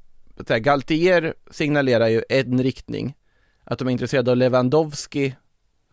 [0.50, 3.16] här, Galtier signalerar ju en riktning.
[3.64, 5.36] Att de är intresserade av Lewandowski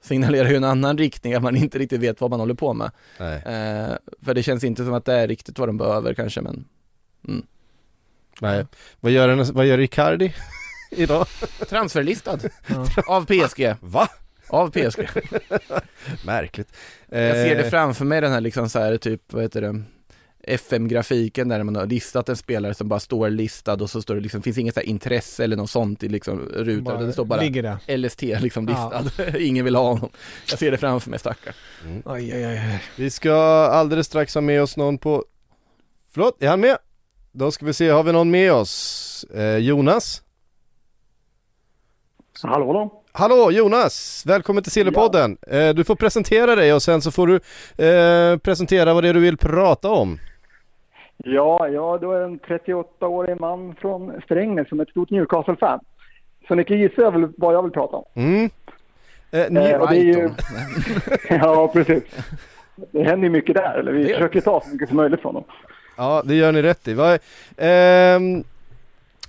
[0.03, 2.91] signalerar ju en annan riktning, att man inte riktigt vet vad man håller på med.
[3.21, 6.41] nej, Eh, för det känns inte som att det är riktigt vad de behöver kanske,
[6.41, 6.65] men
[8.41, 8.67] nej.
[9.01, 10.35] Vad gör, en, vad gör Icardi
[10.91, 11.27] idag?
[11.69, 12.87] transferlistad Ja.
[13.07, 13.75] av PSG.
[13.81, 14.09] Va?
[14.49, 15.09] Av PSG.
[16.25, 16.69] Märkligt.
[17.09, 19.83] Jag ser det Eh, framför mig den här liksom så här typ, vad heter det?
[20.49, 24.21] FM-grafiken där man har listat en spelare som bara står listad och så står det
[24.21, 27.25] liksom, finns inget så här intresse eller något sånt i liksom rutan, utan det står
[27.25, 27.97] bara ligger där.
[27.97, 29.03] LST liksom Ja.
[29.03, 29.39] listad.
[29.39, 30.11] Ingen vill ha honom.
[30.51, 31.55] Jag ser det framför mig stackare.
[32.05, 32.83] Oj, oj, oj.
[32.97, 33.35] Vi ska
[33.67, 35.25] alldeles strax ha med oss någon på...
[36.13, 36.79] Förlåt, är han med?
[37.39, 39.25] Då ska vi se, har vi någon med oss?
[39.35, 40.23] Eh, Jonas?
[42.43, 43.03] Hallå då?
[43.13, 44.25] Hallå Jonas!
[44.27, 45.37] Välkommen till Sillypodden!
[45.47, 47.35] Eh, du får presentera dig och sen så får du
[47.87, 50.19] eh, presentera vad det är du vill prata om.
[51.17, 55.81] Ja, ja, då är en 38-årig man från Strängnäs som är ett stort Newcastle-fan.
[56.49, 58.05] Så ni kan gissa vad jag vill prata om.
[58.15, 58.51] Mm.
[59.31, 60.31] Eh, Eh, New- och det är ju,
[61.29, 62.03] ja, precis.
[62.91, 65.35] Det händer ju mycket där, eller vi Det försöker ta så mycket som möjligt från
[65.35, 65.45] dem.
[65.97, 66.95] Ja, det gör ni rätt i.
[66.95, 67.19] Vad,
[67.57, 68.45] ehm,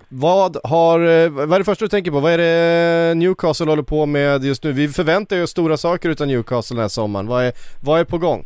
[0.10, 2.20] vad har, eh, vad är det första du tänker på?
[2.20, 4.72] Vad är det Newcastle håller på med just nu?
[4.72, 7.28] Vi förväntar ju stora saker utan Newcastle den här sommaren.
[7.28, 7.54] Vad är,
[7.84, 8.46] vad är på gång?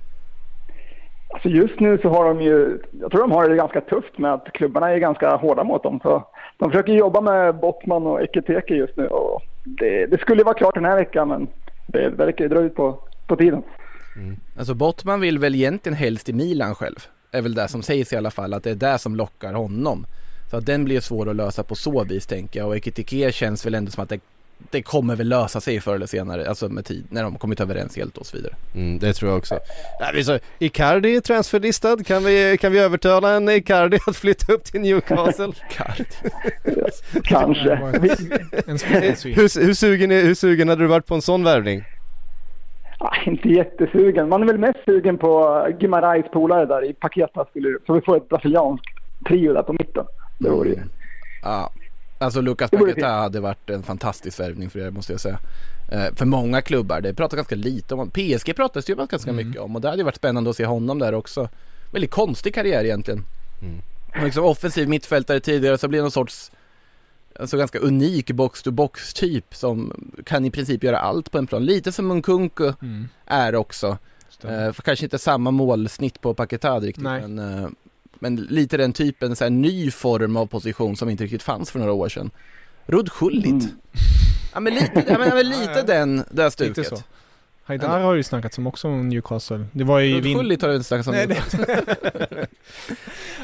[1.34, 4.34] Alltså just nu så har de ju, jag tror de har det ganska tufft med
[4.34, 5.99] att klubbarna är ganska hårda mot dem.
[6.03, 10.55] Så de försöker jobba med Bottman och Ekiteke just nu och det, det skulle vara
[10.55, 11.47] klart den här veckan men
[11.88, 13.63] det verkar ju dra ut på, på tiden.
[14.57, 16.99] Alltså Bottman vill väl egentligen helst i Milan själv.
[17.34, 20.06] Är väl det som sägs i alla fall, att det är det som lockar honom.
[20.50, 22.70] Så att den blir svår att lösa på så vis tänker jag.
[22.70, 24.20] Och Ekitike känns väl ändå som att det,
[24.72, 27.98] det kommer väl lösa sig förr eller senare, alltså med tid, när de kommit överens
[27.98, 28.56] helt och så vidare.
[28.76, 29.60] Mm, det tror jag också.
[30.24, 31.98] Så, Icardi är transferlistad.
[32.04, 35.52] Kan vi, kan vi övertala en Icardi att flytta upp till Newcastle?
[37.24, 37.72] Kanske.
[38.67, 39.34] En spelsyn.
[39.36, 41.84] hur, hur, sugen är, hur sugen hade du varit på en sån värvning?
[43.03, 44.29] Ah, inte jättesugen.
[44.29, 48.17] Man är väl mest sugen på Gimarais polare där i Paketa skulle så vi får
[48.17, 48.85] ett brasilianskt
[49.27, 50.05] trio där på mitten.
[50.39, 50.79] Det vore ju.
[51.43, 51.71] Ja,
[52.19, 55.39] alltså Lucas Paqueta hade varit en fantastisk värvning för er måste jag säga.
[55.91, 58.09] Eh, för många klubbar, det pratar ganska lite om.
[58.09, 60.65] PSG pratas det ju ganska mycket om och det hade ju varit spännande att se
[60.65, 61.49] honom där också.
[61.91, 63.25] Väldigt konstig karriär egentligen.
[64.17, 66.51] Och liksom offensiv mittfältare tidigare så blir det någon sorts
[67.39, 69.94] Alltså ganska unik box-to-box typ som
[70.26, 71.65] kan i princip göra allt på en plan.
[71.65, 73.08] Lite som Nkunku Mm.
[73.26, 73.98] är också.
[74.44, 77.22] Eh, för kanske inte samma målsnitt på Paquetá riktigt Nej.
[77.28, 77.70] men, eh,
[78.20, 81.80] men lite den typen, så här ny form av position som inte riktigt fanns för
[81.80, 82.32] några år sedan.
[82.86, 83.46] Rudd Schullit.
[83.46, 83.67] Mm.
[84.54, 86.88] Ja men lite, ja, men, ja, men lite den, det där Lite stuket.
[86.88, 86.98] så.
[87.63, 89.65] Haidar har ju snackats om också om Newcastle.
[89.72, 90.38] Det var ju Rudd vin...
[90.38, 91.13] Schullit har du inte snackat om.
[91.13, 92.48] Nej.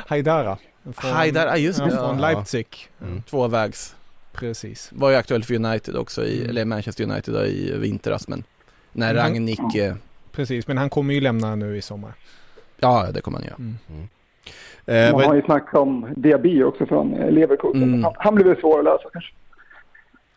[0.07, 0.57] Haidara.
[0.93, 1.91] Från, Haidar, ja just ja, det.
[1.91, 2.31] från Ja.
[2.31, 2.67] Leipzig.
[3.01, 3.21] Mm.
[3.21, 3.95] Tvåvägs.
[4.33, 4.89] Precis.
[4.93, 6.49] Var ju aktuell för United också, i, Mm.
[6.49, 8.43] eller Manchester United då, i vintras men
[8.91, 9.95] när han- Rangnick, eh,
[10.31, 12.11] Precis, men han kommer ju lämna nu i sommar.
[12.79, 13.55] ja det kommer han göra.
[13.59, 14.07] Mm.
[14.85, 17.83] Eh, Man har ju snackat om Diaby också från eh, Leverkusen.
[17.83, 18.03] Mm.
[18.03, 19.33] Han, han blir väl svår att lösa kanske.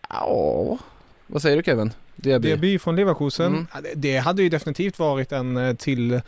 [0.08, 0.78] Ja,
[1.26, 1.92] vad säger du Kevin?
[2.22, 2.48] Diaby?
[2.48, 3.46] Diaby från Leverkusen.
[3.46, 3.66] Mm.
[3.94, 6.20] Det- hade ju definitivt varit en eh, till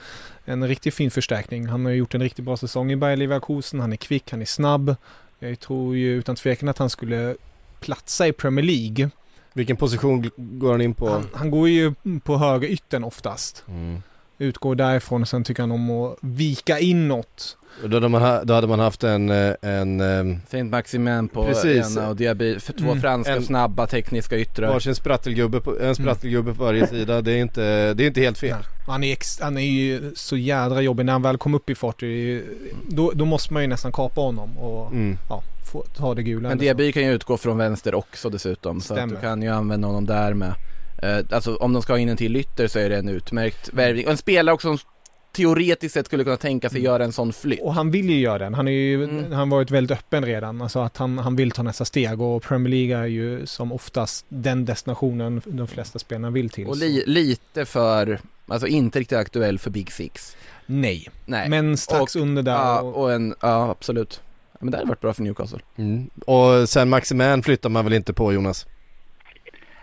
[0.44, 1.66] en riktigt fin förstärkning.
[1.66, 3.81] Han har gjort en riktigt bra säsong i Bayer Leverkusen.
[3.81, 4.96] Han är kvick, han är snabb.
[5.38, 7.37] Jag tror ju utan tvekan att han skulle
[7.81, 9.11] platsa i Premier League.
[9.52, 11.09] vilken position går han in på?
[11.09, 13.64] Han, han går ju på höger yttern oftast.
[13.68, 14.02] Mm.
[14.42, 17.57] Utgår därifrån och sen tycker han om att vika inåt.
[17.83, 21.28] Och Då, hade man ha, då hade man haft en, eh, en ehm, Saint Maximin
[21.28, 21.96] på Precis.
[21.96, 23.00] ena och Diaby, för två Mm.
[23.00, 24.68] franska En- snabba tekniska yttrar.
[24.68, 27.20] varsin sprattelgubbe på, en sprattelgubbe på varje sida.
[27.22, 28.50] Det är inte, det är inte helt fel.
[28.57, 28.66] Nej.
[28.87, 31.05] Han, är ex, han är ju så jädra jobbig.
[31.07, 32.44] När han väl kom upp i fart, ju-
[32.88, 35.18] då, då måste man ju nästan kapa honom och Mm.
[35.28, 36.48] ja, få ta det gula.
[36.48, 36.59] Men.
[36.59, 39.14] Diaby kan ju utgå från vänster också dessutom så att Stämmer.
[39.14, 40.55] du kan ju använda honom där med.
[41.03, 43.71] Eh, alltså om de ska ha in en till ytter så är det en utmärkt
[43.73, 44.05] värvning.
[44.07, 44.88] Och en spelare också som
[45.33, 47.61] teoretiskt sett skulle kunna tänka sig göra en sån flytt.
[47.62, 48.55] Och han vill ju göra den.
[48.55, 49.25] Han är ju, Mm.
[49.33, 50.62] han har varit väldigt öppen redan.
[50.62, 54.27] Alltså att han, han vill ta nästa steg och Premier League är ju som oftast
[54.29, 56.67] den destinationen de flesta spelarna vill till.
[56.67, 60.37] Och li, lite för, alltså inte riktigt aktuell för Big Six.
[60.67, 61.49] Nej, Nej.
[61.49, 62.53] men strax under där.
[62.53, 64.21] ja, och, och en, ja absolut.
[64.61, 65.59] Men det hade varit bra för Newcastle.
[65.77, 66.11] Mm.
[66.27, 68.67] Och sen Maximan flyttar man väl inte på Jonas?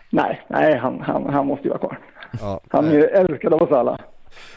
[0.09, 1.99] Nej, nej han, han, han måste ju vara kvar.
[2.41, 2.59] Ja.
[2.69, 3.99] Han är ju älskad av oss alla.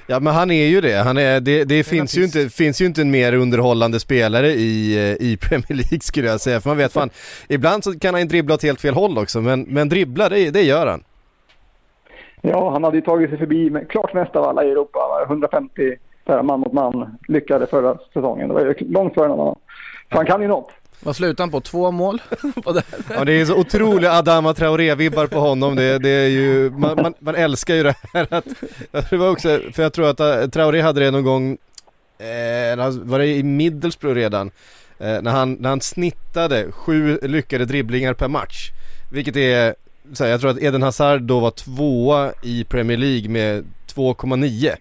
[0.07, 2.87] Ja men han är ju det, han är, det, det finns, ju inte, finns ju
[2.87, 6.77] inte en mer underhållande spelare i, eh, i Premier League skulle jag säga, för man
[6.77, 7.11] vet fan,
[7.49, 10.63] ibland så kan han dribbla åt helt fel håll också, men, men dribbla det, det
[10.63, 11.05] gör han.
[12.41, 14.99] Ja, han hade ju tagit sig förbi med, klart mest av alla i Europa.
[15.27, 18.49] 150 per man mot man lyckade förra säsongen.
[18.49, 19.59] Det var ju långt före någon annan.
[20.11, 20.71] Så han kan ju något.
[21.03, 21.61] Vad slutade han på?
[21.61, 22.23] Två mål?
[22.65, 22.83] På det.
[23.15, 27.15] Ja det är så otroliga Adama Traoré-vibbar på honom, det, det är ju, man, man,
[27.19, 28.45] man älskar ju det här att,
[29.11, 31.59] det var också, för jag tror att eh, Traoré hade det någon gång,
[32.19, 34.51] eh, var det i Middlesbrough redan,
[34.99, 38.71] eh, när, han, när han snittade sju lyckade dribblingar per match.
[39.13, 39.75] Vilket är,
[40.13, 44.77] så här, jag tror att Eden Hazard då var tvåa i Premier League med 2,9.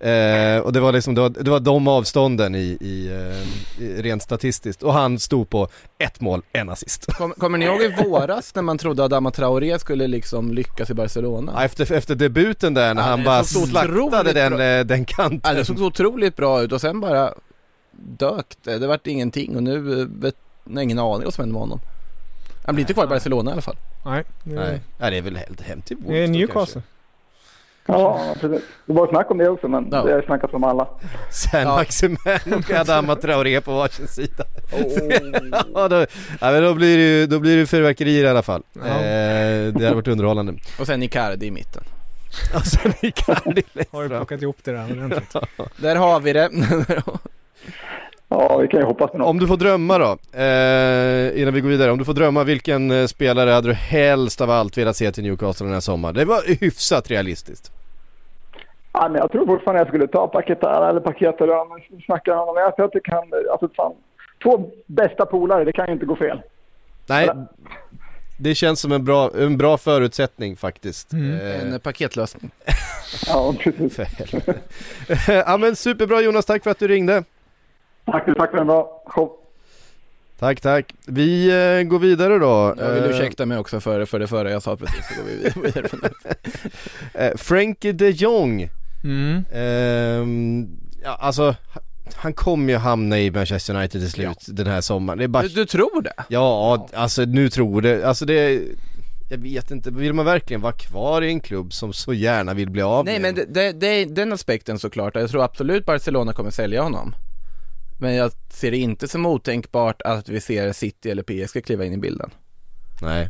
[0.00, 3.10] Eh, och det var liksom, det var, det var de avstånden i, i,
[3.78, 4.82] eh, i rent statistiskt.
[4.82, 7.06] Och han stod på ett mål, en assist.
[7.06, 10.90] Kom, kommer ni ihåg i våras när man trodde att Adama Traoré skulle liksom lyckas
[10.90, 11.52] i Barcelona?
[11.54, 14.62] Ja, efter, efter debuten där när Ja, han bara slaktade den, bra.
[14.64, 15.40] eh, den kanten.
[15.44, 17.34] Ja, det såg så otroligt bra ut och sen bara
[17.92, 18.78] dök det.
[18.78, 20.34] Det vart ingenting och nu eh, vet
[20.70, 21.80] jag ingen aning vad som hände med honom.
[22.66, 23.76] Han blir inte kvar i Barcelona i alla fall.
[24.04, 26.54] nej, det, Nej, ja, det är väl helt hem till det är Wolves Newcastle.
[26.82, 26.82] kanske.
[27.86, 28.62] Ja, precis.
[28.86, 30.02] Det var snack om det också, men Ja.
[30.02, 30.88] det har snackats om alla.
[31.30, 31.76] Sen Ja.
[31.76, 32.18] Maximen
[32.56, 34.44] och Adama Traoré på varsin sida.
[35.74, 35.96] ja, då,
[36.40, 38.62] ja, men då blir det ju då blir det fyrverkerier i alla fall.
[38.72, 38.80] Ja.
[38.86, 40.54] Eh, det hade varit underhållande.
[40.80, 41.82] Och sen Icardi i mitten.
[42.54, 45.36] Och sen Icardi längst Har du plockat ihop det där ordentligt?
[45.76, 46.50] Där har vi det.
[48.28, 49.26] Ja, vi kan ju hoppas på något.
[49.28, 51.90] Om du får drömma då, eh, innan vi går vidare.
[51.90, 55.24] Om du får drömma, vilken eh, spelare hade du helst av allt velat se till
[55.24, 56.14] Newcastle den här sommaren?
[56.14, 57.72] Det var hyfsat realistiskt.
[58.98, 62.32] Ja, men jag tror fortfarande jag skulle ta Paketara eller Paket eller om man snackar
[62.32, 62.56] om honom.
[62.56, 63.92] Jag tror att det kan, alltså fan,
[64.42, 66.42] två bästa polare, det kan ju inte gå fel.
[67.08, 67.28] Nej,
[68.38, 71.12] det känns som en bra, en bra förutsättning faktiskt.
[71.12, 71.40] Mm.
[71.40, 72.50] Eh, En paketlösning.
[73.26, 73.98] Ja, precis.
[75.28, 77.24] ja men superbra Jonas, tack för att du ringde.
[78.04, 79.32] Tack, tack för en bra show.
[80.38, 80.94] Tack, tack.
[81.06, 82.74] Vi eh, går vidare då.
[82.78, 85.28] Jag vill Eh, ursäkta mig också för, för det förra jag sa precis, så går
[85.28, 86.34] vi vidare från det.
[87.14, 88.68] eh, Frankie de Jong.
[89.06, 89.44] Mm.
[89.52, 90.68] Ehm,
[91.02, 91.54] ja, alltså,
[92.14, 95.18] han kommer ju hamna i Manchester United till slut den här sommaren.
[95.18, 95.42] Det är bara...
[95.42, 96.24] Du, du tror det?
[96.28, 98.04] Ja, alltså nu tror det.
[98.04, 98.62] Alltså det...
[99.28, 102.70] Jag vet inte, vill man verkligen vara kvar i en klubb som så gärna vill
[102.70, 103.52] bli av Nej med men en?
[103.52, 107.14] det, det, den aspekten såklart, jag tror absolut Barcelona kommer sälja honom
[107.98, 111.92] Men jag ser det inte som otänkbart att vi ser City eller PSG kliva in
[111.92, 112.30] i bilden
[113.02, 113.28] Nej.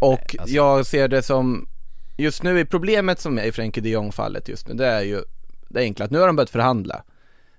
[0.00, 1.68] Och Nej, alltså- jag ser det som
[2.16, 5.02] Just nu är problemet som är i Frenkie de Jong fallet just nu, det är
[5.02, 5.22] ju
[5.68, 7.02] Det enkla att nu har de börjat förhandla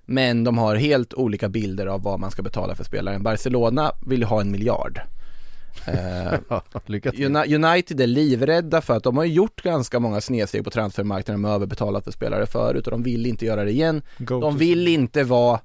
[0.05, 4.23] Men de har helt olika bilder av vad man ska betala för spelaren Barcelona vill
[4.23, 5.01] ha en miljard.
[7.13, 11.51] Uni- United är livrädda för att de har gjort ganska många snedsteg på transfermarknaden med
[11.51, 14.01] överbetalat för spelare förut och de vill inte göra det igen.
[14.17, 15.59] Go De vill inte vara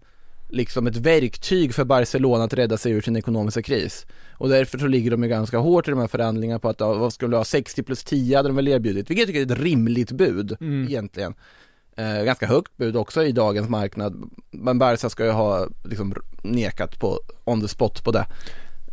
[0.52, 4.06] liksom ett verktyg för Barcelona att rädda sig ur sin ekonomiska kris.
[4.32, 6.94] Och därför så ligger de ju ganska hårt i de här förhandlingarna på att ja,
[6.94, 9.56] vad skulle de ha, 60 plus 10 hade de väl erbjudit, vilket jag tycker är
[9.56, 10.88] ett rimligt bud Mm.
[10.88, 11.34] egentligen.
[11.96, 16.98] Eh, ganska högt bud också i dagens marknad, men Barca ska ju ha liksom nekat
[17.00, 18.26] på on the spot på det.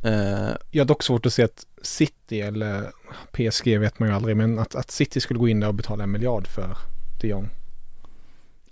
[0.04, 2.92] Eh, Jag har dock svårt att se att City eller
[3.32, 6.04] PSG vet man ju aldrig, men att, att City skulle gå in där och betala
[6.04, 6.78] en miljard för
[7.22, 7.50] de Jong.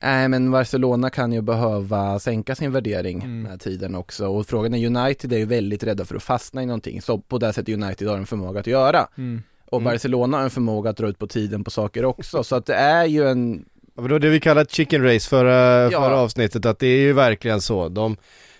[0.01, 3.45] Nej men Barcelona kan ju behöva sänka sin värdering Mm.
[3.45, 6.65] här tiden också och frågan är United är ju väldigt rädda för att fastna i
[6.65, 9.41] någonting så på det sättet United har en förmåga att göra Mm.
[9.65, 12.65] och Barcelona har en förmåga att dra ut på tiden på saker också så att
[12.65, 16.01] det är ju en Ja, men det det vi kallade chicken race förra, Ja.
[16.01, 17.89] förra avsnittet, att det är ju verkligen så.
[17.89, 18.17] De,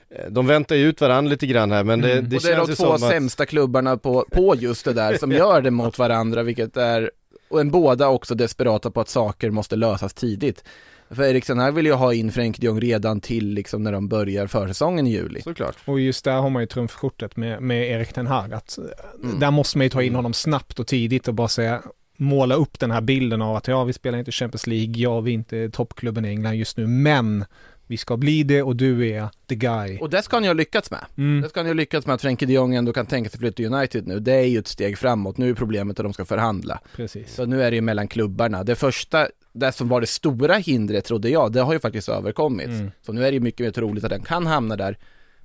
[0.10, 2.30] eh, de väntar ju ut varandra lite grann här men det, Mm.
[2.30, 3.12] det och det är känns de ju två som att...
[3.12, 7.12] sämsta klubbarna på, på just det där som gör det mot varandra vilket är
[7.50, 10.64] och en båda också desperata på att saker måste lösas tidigt.
[11.10, 14.08] För Eriksen här vill ju ha in Frenkie de Jong redan till liksom när de
[14.08, 15.42] börjar försäsongen i juli.
[15.42, 15.76] Såklart.
[15.86, 18.54] Och just där har man ju trumfkortet med, med Erik Ten Hag.
[18.54, 18.84] Att, eh,
[19.24, 19.40] Mm.
[19.40, 21.82] Där måste man ju ta in honom snabbt och tidigt och bara säga
[22.18, 25.32] måla upp den här bilden av att ja, vi spelar inte Champions League, ja, vi
[25.32, 27.46] är inte toppklubben i England just nu, men
[27.88, 29.98] vi ska bli det och du är the guy.
[29.98, 31.06] Och det ska han ju ha lyckats med.
[31.18, 31.42] Mm.
[31.42, 33.56] Det ska han ju lyckats med att Frenkie de Jong ändå kan tänka sig flytta
[33.56, 34.20] till United nu.
[34.20, 35.38] Det är ju ett steg framåt.
[35.38, 36.80] Nu är problemet att de ska förhandla.
[36.96, 37.36] Precis.
[37.36, 38.64] Så nu är det ju mellan klubbarna.
[38.64, 39.28] Det första,
[39.60, 42.70] det som var det stora hindret trodde jag, det har ju faktiskt överkommits.
[42.70, 42.92] Mm.
[43.06, 44.98] Så nu är det ju mycket mer troligt att den kan hamna där.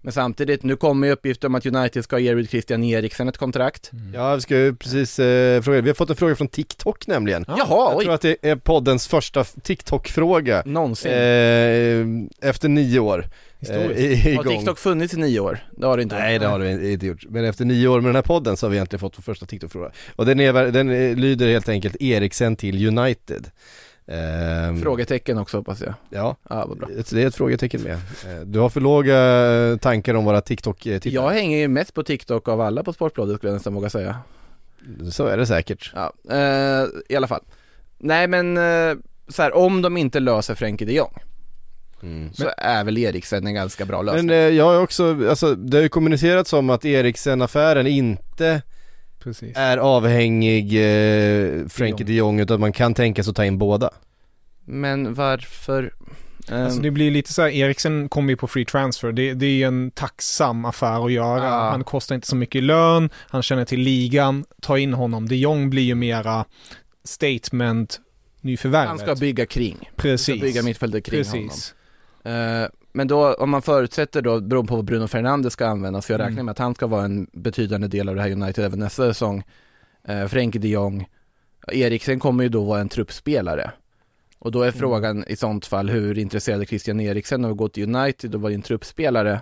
[0.04, 3.90] Men samtidigt, nu kommer ju uppgifter om att United ska erbjuda Christian Eriksen ett kontrakt.
[4.14, 7.44] Ja, vi ska ju precis eh, fråga, vi har fått en fråga från TikTok nämligen.
[7.48, 8.04] Jaha, Jag oj!
[8.04, 10.62] tror att det är poddens första TikTok-fråga.
[10.66, 11.12] Någonsin.
[11.12, 13.26] Eh, efter nio år.
[13.70, 14.56] Eh, i- har igång.
[14.56, 15.58] TikTok funnits i nio år?
[15.76, 18.08] Det har det inte Nej det har det inte gjort, men efter nio år med
[18.08, 19.90] den här podden så har vi egentligen fått vår första TikTok-fråga.
[20.16, 23.50] Och den, är, den eh, lyder helt enkelt Eriksen till United.
[24.06, 25.94] Ehm, Frågetecken också hoppas jag.
[26.10, 26.88] Ja, Ja, vad bra.
[27.10, 27.92] det är ett frågetecken med.
[27.92, 29.16] Eh, Du har för låga
[29.72, 31.12] eh, tankar om våra TikTok-tittare.
[31.14, 34.16] Jag hänger ju mest på TikTok av alla på Sportbladet skulle jag nästan våga säga.
[35.12, 35.92] Så är det säkert.
[35.94, 37.42] Ja, eh, i alla fall.
[37.98, 38.96] Nej men, eh,
[39.28, 41.18] så här, om de inte löser Frenkie de Jong
[42.02, 42.32] Mm.
[42.34, 44.26] så är väl Eriksen en ganska bra lösning.
[44.26, 48.62] Men eh, jag har också, alltså det har ju kommunicerats om att Eriksen-affären inte
[49.22, 49.56] Precis.
[49.56, 53.90] är avhängig eh, Frankie de Jong utan man kan tänka sig att ta in båda.
[54.64, 55.92] Men varför?
[56.50, 59.12] eh, Alltså det blir lite så här, Eriksen kommer ju på free transfer.
[59.12, 61.44] Det, det är ju en tacksam affär att göra.
[61.44, 61.70] Ja.
[61.70, 65.28] Han kostar inte så mycket lön, han känner till ligan, ta in honom.
[65.28, 66.44] De Jong blir ju mera
[67.04, 68.00] statement
[68.40, 68.88] nyförvärvet.
[68.88, 69.76] han ska bygga kring.
[69.80, 70.40] Han ska Precis.
[70.40, 71.48] bygga mittfältet kring honom.
[71.48, 71.74] Precis.
[72.92, 76.14] Eh, men då, om man förutsätter då, beroende på vad Bruno Fernandes ska användas, för
[76.14, 76.46] jag räknar Mm.
[76.46, 79.42] med att han ska vara en betydande del av det här United även nästa säsong.
[80.08, 81.06] Uh, Frenkie de Jong,
[81.72, 83.70] Eriksen kommer ju då vara en truppspelare.
[84.38, 84.78] Och då är Mm.
[84.78, 88.40] frågan i sånt fall, hur intresserad är Christian Eriksen av att gå till United och
[88.40, 89.40] vara en truppspelare?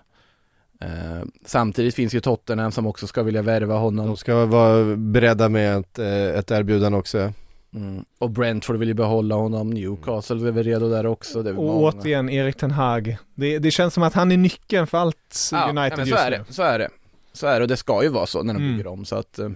[0.81, 4.07] Eh, samtidigt finns ju Tottenham som också ska vilja värva honom.
[4.07, 7.33] De ska vara beredda med ett, eh, ett erbjudande också.
[7.75, 8.05] Mm.
[8.19, 11.43] Och Brentford vill ju behålla honom, Newcastle är väl redo där också.
[11.43, 11.89] Det Och många.
[11.89, 13.17] återigen, Erik Ten Hag.
[13.35, 16.11] Det, det känns som att han är nyckeln för allt Ja, United ja, men så
[16.11, 16.45] just är nu.
[16.49, 16.89] det, så är det.
[17.33, 18.77] Så är det och det ska ju vara så när de Mm.
[18.77, 19.49] bygger om så att eh,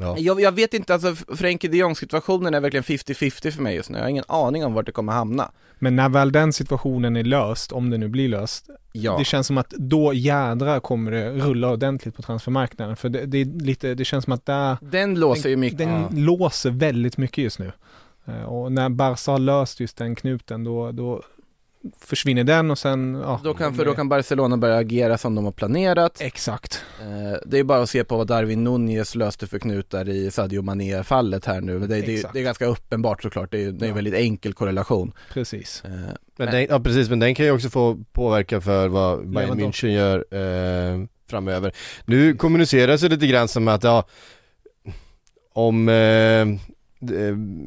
[0.00, 0.16] Ja.
[0.18, 3.90] jag, jag vet inte, alltså Frenkie de Jong situationen är verkligen 50-50 för mig just
[3.90, 3.98] nu.
[3.98, 5.50] Jag har ingen aning om vart det kommer hamna.
[5.78, 9.18] Men när väl den situationen är löst, om det nu blir löst, Ja.
[9.18, 12.96] det känns som att då jädrar kommer det rulla ordentligt på transfermarknaden.
[12.96, 15.78] För det, det är lite, det känns som att där, Den låser ju mycket.
[15.78, 16.08] den Ja.
[16.12, 17.72] låser väldigt mycket just nu.
[18.26, 21.22] Eh, Och när Barca har löst just den knuten, då, då
[22.00, 23.40] försvinner den och sen, ja.
[23.44, 26.20] Då kan, för då kan Barcelona börja agera som de har planerat.
[26.20, 26.84] Exakt.
[27.00, 30.62] Eh, Det är bara att se på vad Darwin Nunez löste för knutar i Sadio
[30.62, 31.78] Mané-fallet här nu.
[31.80, 32.34] Det, det, Exakt.
[32.34, 33.94] det är ganska uppenbart såklart, det är, det är en Ja.
[33.94, 35.12] väldigt enkel korrelation.
[35.32, 35.82] Precis.
[35.84, 39.28] Eh, Men men- den, ja precis, men den kan ju också få påverka för vad
[39.30, 39.60] Bayern.
[39.60, 41.72] München gör eh, framöver.
[42.04, 44.04] Nu kommuniceras det lite grann som att ja,
[45.52, 46.46] om eh,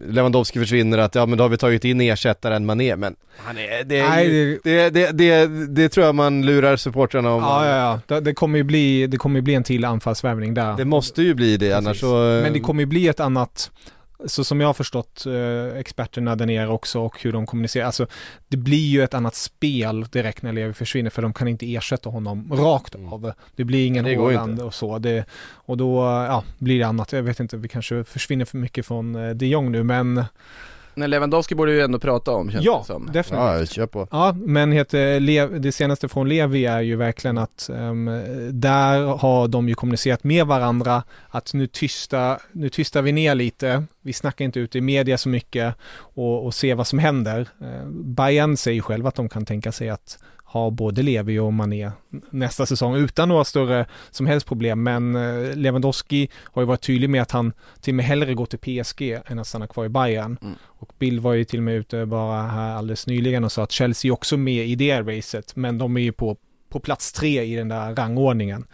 [0.07, 3.83] Lewandowski försvinner att ja men då har vi tagit in ersättaren Mané men han är,
[3.83, 7.41] det, är Nej, ju, det, det, det, det, tror jag man lurar supportrarna om.
[7.41, 8.19] ja, ja, ja.
[8.19, 10.77] Det, kommer ju bli, det kommer bli en till anfallsvärvning där.
[10.77, 12.01] Det måste ju bli det annars Precis.
[12.01, 12.35] så...
[12.37, 13.71] eh, Men det kommer ju bli ett annat,
[14.25, 18.07] så som jag har förstått eh, experterna där nere också och hur de kommunicerar, alltså
[18.47, 22.09] det blir ju ett annat spel direkt när Levi försvinner för de kan inte ersätta
[22.09, 23.33] honom rakt av.
[23.55, 24.19] Det blir ingen Mm.
[24.19, 24.99] Det Haaland och så.
[24.99, 27.11] Det, och då, ja, blir det annat.
[27.11, 30.25] Jag vet inte, vi kanske försvinner för mycket från eh, de Jong nu, men
[30.95, 33.05] Men Lewandowski borde ju ändå prata om känns ja, det som.
[33.05, 33.59] definitivt.
[33.59, 34.07] Ja, kör på.
[34.11, 38.05] Ja, men heter Lev, det senaste från Levi är ju verkligen att ehm,
[38.51, 43.83] där har de ju kommunicerat med varandra att nu tysta, nu tystar vi ner lite,
[44.01, 47.47] vi snackar inte ut i media så mycket och, och ser vad som händer.
[47.61, 50.17] Eh, Bayern säger själv att de kan tänka sig att
[50.53, 51.91] ha både Levi och Mané
[52.29, 54.83] nästa säsong utan några större som helst problem.
[54.83, 58.45] Men eh, Lewandowski har ju varit tydlig med att han till och med hellre går
[58.45, 60.37] till PSG än att stanna kvar i Bayern.
[60.41, 60.55] Mm.
[60.63, 63.71] Och Bill var ju till och med ute bara här alldeles nyligen och sa att
[63.71, 66.37] Chelsea är också med i det racet, men de är ju på,
[66.69, 68.65] på plats tre i den där rangordningen.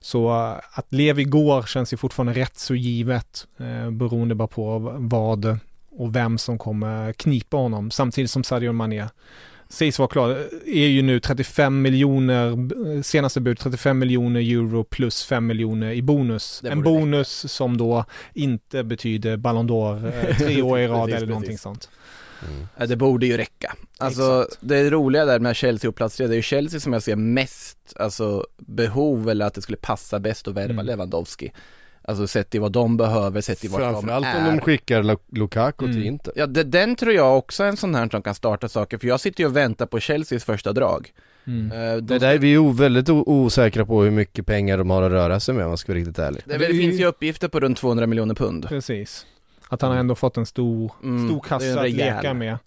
[0.00, 4.78] Så eh, att Levi går känns ju fortfarande rätt så givet, eh, beroende bara på
[4.98, 5.58] vad
[5.90, 9.08] och vem som kommer knipa honom, samtidigt som Sadio Mané
[9.72, 10.30] sägs vara klar,
[10.66, 16.62] är ju nu 35 miljoner, senaste bud 35 miljoner euro plus 5 miljoner i bonus.
[16.64, 18.04] En bonus som då
[18.34, 21.62] inte betyder Ballon d'Or eh, tre år i rad Precis, eller någonting precis.
[21.62, 21.90] sånt.
[22.76, 23.74] Ja, det borde ju räcka.
[23.98, 24.58] Alltså Exakt.
[24.60, 27.16] det roliga där med Chelsea och plats tre, det är ju Chelsea som jag ser
[27.16, 30.86] mest, alltså behov eller att det skulle passa bäst att värva Mm.
[30.86, 31.52] Lewandowski.
[32.04, 34.38] Alltså sett i vad de behöver, sett i vad de Framförallt är.
[34.38, 36.08] om de skickar Lu- Lukaku till Mm.
[36.08, 36.32] Inter.
[36.36, 39.06] Ja, det, den tror jag också är en sån här som kan starta saker, för
[39.06, 41.12] jag sitter ju och väntar på Chelseas första drag.
[41.46, 41.72] Mm.
[41.72, 45.02] Eh, de- Det där är vi ju väldigt osäkra på hur mycket pengar de har
[45.02, 46.42] att röra sig med om man ska vara riktigt ärlig.
[46.46, 48.68] det, det finns ju uppgifter på runt 200 miljoner pund.
[48.68, 49.26] Precis.
[49.68, 52.58] Att han har ändå fått en stor, Mm, stor kassa en att leka med.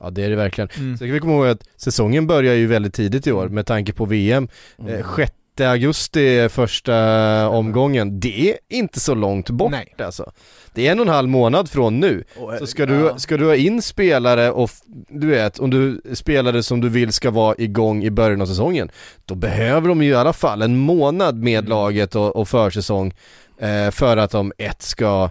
[0.00, 0.68] Ja det är det verkligen.
[0.78, 0.96] Mm.
[0.98, 3.92] Sen kan vi komma ihåg att säsongen börjar ju väldigt tidigt i år med tanke
[3.92, 4.48] på VM.
[4.78, 4.94] Mm.
[4.94, 8.20] Eh, 6 augusti är första omgången.
[8.20, 9.94] Det är inte så långt bort Nej.
[9.98, 10.32] alltså.
[10.74, 12.24] Det är en och en halv månad från nu.
[12.58, 14.70] Så ska du, ska du ha in spelare och
[15.08, 18.90] du vet, om du spelare som du vill ska vara igång i början av säsongen,
[19.24, 21.70] då behöver de ju i alla fall en månad med Mm.
[21.70, 23.14] laget och, och försäsong
[23.58, 25.30] eh, för att de ett ska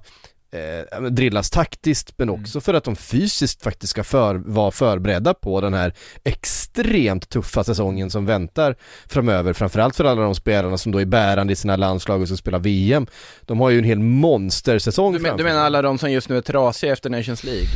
[0.51, 2.41] eh, drillas taktiskt men Mm.
[2.41, 7.63] också för att de fysiskt faktiskt ska för, vara förberedda på den här extremt tuffa
[7.63, 8.75] säsongen som väntar
[9.07, 12.37] framöver, framförallt för alla de spelarna som då är bärande i sina landslag och ska
[12.37, 13.07] spela VM.
[13.41, 16.37] De har ju en hel monstersäsong du, men, du menar alla de som just nu
[16.37, 17.69] är trasiga efter Nations League?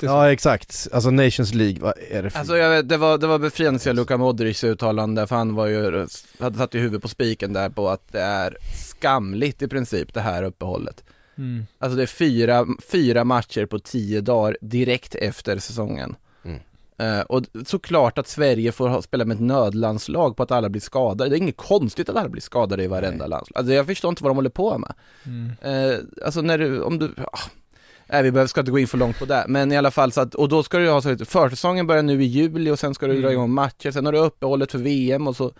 [0.00, 2.38] Ja exakt, alltså Nations League, vad är det för...
[2.38, 5.66] Alltså jag vet, det var, det var befriande att Luka Modrics uttalande, för han var
[5.66, 6.06] ju,
[6.40, 10.20] hade satt i huvudet på spiken där på att det är skamligt i princip det
[10.20, 11.04] här uppehållet.
[11.38, 11.66] Mm.
[11.78, 16.16] Alltså det är fyra, fyra matcher på tio dagar direkt efter säsongen.
[16.44, 16.60] Mm.
[16.98, 21.30] Eh, och såklart att Sverige får spela med ett nödlandslag på att alla blir skadade.
[21.30, 23.58] Det är inget konstigt att alla blir skadade i varenda landslag.
[23.58, 24.94] Alltså jag förstår inte vad de håller på med.
[25.26, 25.52] Mm.
[25.62, 27.38] Eh, alltså när du, om du, ah,
[28.06, 30.12] nej vi behöver, ska inte gå in för långt på det, men i alla fall
[30.12, 32.78] så att, och då ska du ha så att försäsongen börjar nu i juli och
[32.78, 33.32] sen ska du dra Mm.
[33.32, 35.52] igång matcher, sen har du uppehållet för VM och så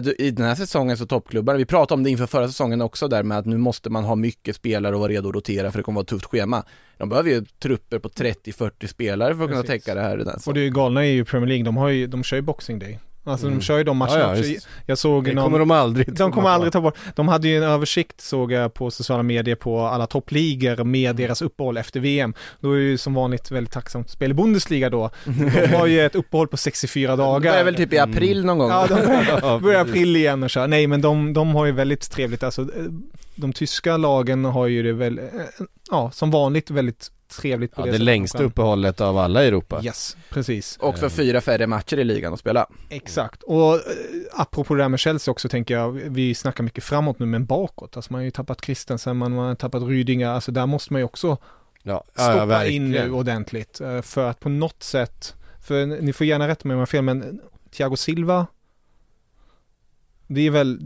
[0.00, 3.08] du, I den här säsongen så toppklubbarna, vi pratade om det inför förra säsongen också
[3.08, 5.78] där med att nu måste man ha mycket spelare och vara redo att rotera för
[5.78, 6.64] det kommer vara ett tufft schema.
[6.98, 9.84] De behöver ju trupper på 30-40 spelare för att kunna Precis.
[9.84, 12.24] täcka det här den Och det galna är ju Premier League, de har ju, de
[12.24, 12.98] kör ju Boxing Day.
[13.26, 13.58] Alltså Mm.
[13.58, 14.58] de kör ju de matcherna Ja, ja.
[14.86, 15.44] Jag såg Det någon...
[15.44, 16.96] kommer de aldrig De kommer aldrig ta bort.
[17.14, 21.42] De hade ju en översikt såg jag på sociala medier på alla toppligor med deras
[21.42, 22.34] uppehåll efter VM.
[22.60, 25.10] Då är det ju som vanligt väldigt tacksamt att spela i Bundesliga då.
[25.24, 27.54] De har ju ett uppehåll på 64 Det dagar.
[27.54, 28.70] är väl typ i april någon gång.
[28.70, 30.66] Ja, de börjar, Ja, börjar april igen och köra.
[30.66, 32.42] Nej, men de, de har ju väldigt trevligt.
[32.42, 32.66] Alltså, eh,
[33.34, 35.24] de tyska lagen har ju det väl, eh,
[35.90, 39.80] ja, som vanligt väldigt trevligt på Ja, det det längsta uppehållet av alla i Europa.
[39.84, 40.76] Yes, precis.
[40.80, 42.66] Också fyra färre matcher i ligan att spela.
[42.88, 43.42] Exakt.
[43.42, 43.80] Och eh,
[44.32, 47.96] apropå det här med Chelsea också tänker jag, vi snackar mycket framåt nu men bakåt.
[47.96, 51.04] Alltså man har ju tappat Christensen, man har tappat Rydinger, alltså där måste man ju
[51.04, 51.38] också
[51.82, 53.80] Ja, stoppa ja, in nu ordentligt.
[53.80, 56.86] eh, För att på något sätt, för ni får gärna rätta mig om jag har
[56.86, 58.46] fel, men Thiago Silva,
[60.26, 60.78] det är väl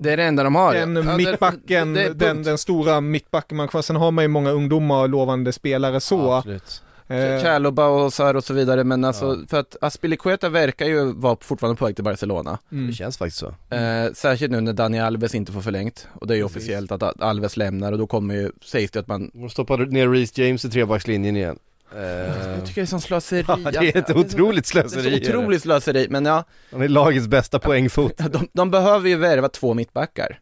[0.00, 0.74] Det är det enda de har.
[0.74, 3.82] den Ja, det- mittbacken, det är den, den stora mittbacken man har kvar.
[3.82, 6.32] Sen har man ju många ungdomar och lovande spelare så.
[6.32, 6.82] Absolut.
[7.10, 9.46] Eh, Chaloba och Sar och så vidare, men alltså Ja.
[9.48, 12.58] för att Aspilicueta verkar ju vara fortfarande på väg till Barcelona.
[12.72, 12.86] mm.
[12.86, 13.74] Det känns faktiskt så.
[13.76, 16.06] Eh, särskilt nu när Dani Alves inte får förlängt.
[16.14, 19.08] Och det är ju officiellt att Alves lämnar och då kommer ju, sägs det att
[19.08, 21.58] man De stoppar ner Reece James i trebackslinjen igen.
[21.96, 23.44] Eh, Jag tycker det är som slöseri.
[23.48, 26.88] Ja, det är ett otroligt slöseri, Det är så otroligt slöseri, men ja, Han är
[26.88, 28.16] lagets bästa poängfot.
[28.30, 30.40] de, de behöver ju värva två mittbackar.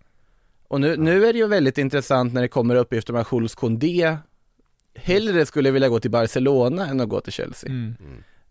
[0.69, 3.55] Och nu, nu är det ju väldigt intressant när det kommer uppgifter om att Jules
[3.55, 4.17] Koundé
[4.95, 7.71] hellre skulle vilja gå till Barcelona än att gå till Chelsea.
[7.71, 7.95] Mm.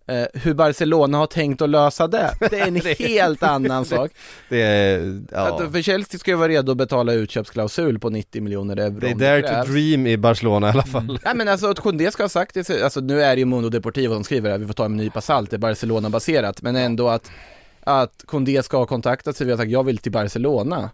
[0.08, 4.12] Eh, hur Barcelona har tänkt att lösa det, det är en helt annan sak.
[4.50, 5.38] Det är, ja.
[5.40, 9.00] Att, för Chelsea ska ju vara redo att betala utköpsklausul på 90 miljoner euro.
[9.00, 11.20] They det dare to dream i Barcelona i alla fall.
[11.26, 13.70] Nej men alltså att Koundé ska ha sagt det, alltså nu är det ju Mundo
[13.70, 16.76] Deportivo som skriver det här, vi får ta en nypa salt, det är Barcelona-baserat, men
[16.76, 17.32] ändå att,
[17.80, 20.90] att Koundé ska ha kontaktat Sevilla och sagt jag vill till Barcelona.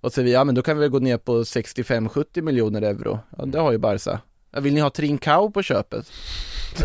[0.00, 3.18] Och Sevilla, ja men då kan vi gå ner på 65-70 miljoner euro.
[3.38, 4.20] Ja det har ju Barca.
[4.56, 6.06] Vill ni ha Trincao på köpet?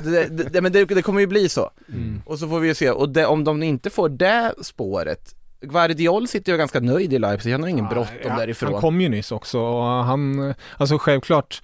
[0.04, 1.72] Det, det, men det, det kommer ju bli så.
[1.90, 2.22] Mm.
[2.26, 6.28] Och så får vi ju se, och det, om de inte får det spåret, Guardiol
[6.28, 8.72] sitter ju ganska nöjd i Leipzig, han har ingen bråttom Ja, därifrån.
[8.74, 11.62] Han kom ju nyss också och han, alltså självklart,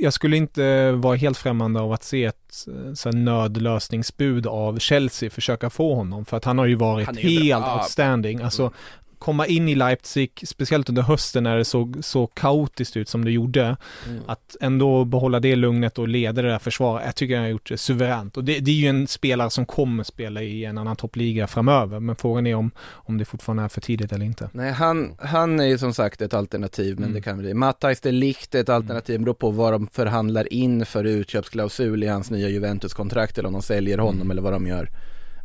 [0.00, 5.70] jag skulle inte vara helt främmande av att se ett så nödlösningsbud av Chelsea försöka
[5.70, 7.22] få honom för att han har ju varit ju bra.
[7.22, 7.76] helt Ja.
[7.76, 8.42] outstanding.
[8.42, 8.72] Alltså
[9.20, 13.30] komma in i Leipzig, speciellt under hösten när det såg så kaotiskt ut som det
[13.30, 13.76] gjorde,
[14.08, 14.22] Mm.
[14.26, 17.68] att ändå behålla det lugnet och leda det där försvaret, jag tycker han har gjort
[17.68, 18.36] det suveränt.
[18.36, 22.00] Och det, det är ju en spelare som kommer spela i en annan toppliga framöver,
[22.00, 24.50] men frågan är om, om det fortfarande är för tidigt eller inte.
[24.52, 27.14] Nej, han, han är ju som sagt ett alternativ, men Mm.
[27.14, 27.54] det kan bli.
[27.54, 32.02] Matthijs de Ligt är ett alternativ, det beror på vad de förhandlar in för utköpsklausul
[32.04, 34.30] i hans nya Juventus-kontrakt eller om de säljer honom Mm.
[34.30, 34.88] eller vad de gör.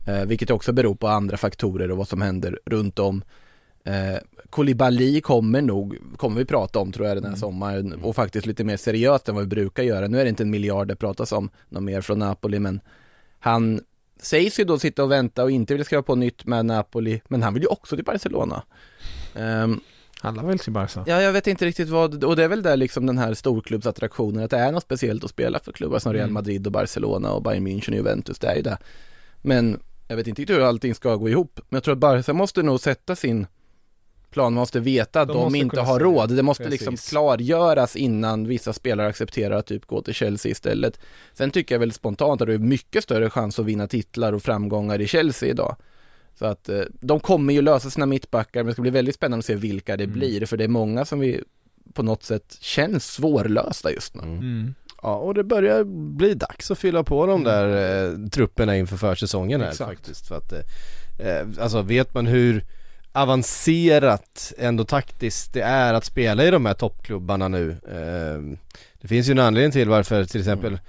[0.07, 3.23] Eh, vilket också beror på andra faktorer och vad som händer runt om.
[3.85, 4.17] Eh,
[4.49, 7.39] Koulibaly kommer nog, kommer vi prata om tror jag den här Mm.
[7.39, 10.07] sommaren och faktiskt lite mer seriöst än vad vi brukar göra.
[10.07, 12.79] Nu är det inte en miljard det pratas om, något mer från Napoli, men
[13.39, 13.81] han
[14.21, 17.43] sägs ju då sitta och vänta och inte vilja skriva på nytt med Napoli, men
[17.43, 18.63] han vill ju också till Barcelona.
[19.35, 19.79] Ehm,
[20.21, 21.03] Alla väl till Barca?
[21.07, 24.43] Ja, jag vet inte riktigt vad, och det är väl där liksom den här storklubbsattraktionen,
[24.43, 26.33] att det är något speciellt att spela för klubbar som Real Mm.
[26.33, 28.77] Madrid och Barcelona och Bayern München och Juventus, det är ju det.
[29.41, 32.33] Men jag vet inte riktigt hur allting ska gå ihop, men jag tror att Barca
[32.33, 33.47] måste nog sätta sin
[34.35, 36.81] plan, man måste veta att De de, inte har råd, det måste Precis.
[36.81, 40.99] liksom klargöras innan vissa spelare accepterar att typ gå till Chelsea istället.
[41.33, 44.43] Sen tycker jag väl spontant att det är mycket större chans att vinna titlar och
[44.43, 45.75] framgångar i Chelsea idag.
[46.39, 49.39] Så att eh, de kommer ju lösa sina mittbackar, men det ska bli väldigt spännande
[49.39, 50.13] att se vilka det Mm.
[50.19, 51.43] blir, för det är många som vi
[51.93, 54.21] på något sätt känns svårlösta just nu.
[54.23, 54.73] Mm.
[55.01, 55.83] Ja, och det börjar
[56.17, 57.67] bli dags att fylla på de där
[58.05, 59.89] eh, trupperna inför försäsongen här Exakt.
[59.89, 60.27] faktiskt.
[60.27, 62.63] För att, eh, eh, alltså vet man hur
[63.15, 67.71] avancerat ändå taktiskt det är att spela i de här toppklubbarna nu.
[67.87, 68.57] Eh,
[69.01, 70.79] det finns ju en anledning till varför till exempel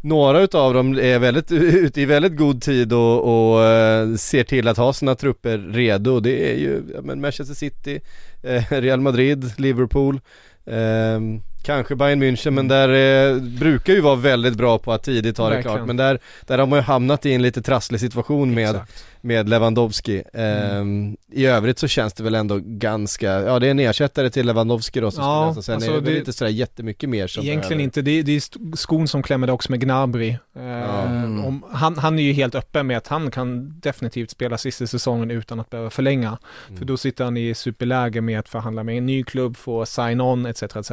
[0.00, 4.68] några utav dem är väldigt, ute i väldigt god tid och, och eh, ser till
[4.68, 6.20] att ha sina trupper redo.
[6.20, 8.00] Det är ju men Manchester City,
[8.42, 10.20] eh, Real Madrid, Liverpool,
[10.66, 11.20] eh,
[11.66, 12.88] kanske Bayern München men där
[13.34, 15.86] eh, brukar ju vara väldigt bra på att tidigt ha det klart.
[15.86, 19.04] Men där, där har man ju hamnat i en lite trasslig situation med, Exakt.
[19.20, 20.22] med Lewandowski.
[20.34, 24.46] Ehm, I övrigt så känns det väl ändå ganska, ja det är en ersättare till
[24.46, 25.62] Lewandowski då som Ja, ska läsa.
[25.62, 27.82] Sen alltså är det det- inte sådär jättemycket mer som Egentligen behöver.
[27.84, 30.28] inte, det, det är skon som klämmer det också med Gnabry.
[30.56, 31.44] Eh, Mm.
[31.44, 35.30] om, han, han är ju helt öppen med att han kan definitivt spela sista säsongen
[35.30, 36.38] utan att behöva förlänga.
[36.68, 36.78] Mm.
[36.78, 40.46] För då sitter han i superläge med att förhandla med en ny klubb, få sign-on
[40.46, 40.62] etc.
[40.62, 40.92] etc.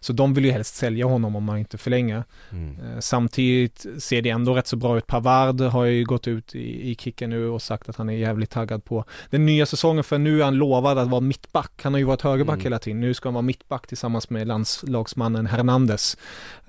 [0.00, 2.24] Så de vill ju helst sälja honom om man inte förlänger.
[2.52, 2.76] Mm.
[2.80, 5.06] Eh, Samtidigt ser det ändå rätt så bra ut.
[5.06, 8.50] Pavard har ju gått ut i, i kicken nu och sagt att han är jävligt
[8.50, 11.72] taggad på den nya säsongen för nu är han lovad att vara mittback.
[11.82, 12.64] Han har ju varit högerback Mm.
[12.64, 13.00] hela tiden.
[13.00, 16.16] Nu ska han vara mittback tillsammans med landslagsmannen Hernandez.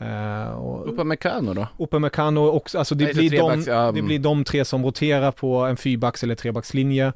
[0.02, 1.68] Uh, Upamecano då?
[1.78, 4.06] Upamecano också, alltså det Nej, blir, de, ja, det mm.
[4.06, 7.06] blir de tre som roterar på en fyrbacks eller trebackslinje.
[7.08, 7.14] Eh,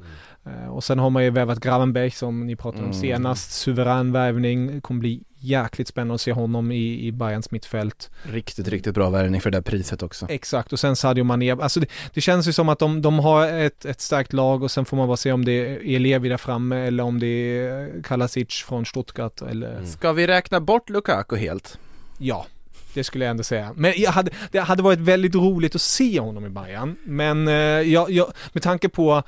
[0.69, 3.01] och sen har man ju vävat Gravenberg som ni pratade om Mm.
[3.01, 3.51] senast.
[3.51, 8.09] Suverän värvning, kommer bli jäkligt spännande att se honom i, i Bayerns mittfält.
[8.23, 10.25] Riktigt, riktigt bra värvning för det där priset också.
[10.29, 11.51] Exakt, och sen Sadio Mané.
[11.51, 14.71] Alltså det, det känns ju som att de, de har ett, ett starkt lag och
[14.71, 15.51] sen får man bara se om det
[15.95, 20.59] är Levi där framme eller om det är Kalasic från Stuttgart eller Ska vi räkna
[20.61, 21.79] bort Lukaku helt?
[22.17, 22.45] ja.
[22.93, 23.71] Det skulle jag ändå säga.
[23.75, 26.95] Men jag hade, det hade varit väldigt roligt att se honom i Bayern.
[27.03, 29.23] Men eh, jag, jag, med tanke på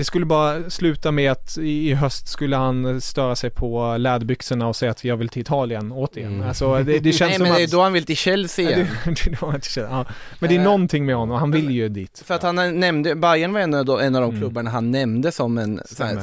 [0.00, 4.76] det skulle bara sluta med att i höst skulle han störa sig på läderbyxorna och
[4.76, 6.34] säga att jag vill till Italien återigen.
[6.34, 6.48] Mm.
[6.48, 7.70] Alltså det, det känns Nej som men det är att...
[7.70, 8.88] då han vill till Chelsea Ja, igen.
[9.04, 10.04] det, det, då han känner- ja.
[10.38, 12.22] Men det är Eh, någonting med honom, han vill ju dit.
[12.24, 14.40] För att han nämnde, Bayern var en av de, en av de Mm.
[14.40, 15.80] klubbarna han nämnde som en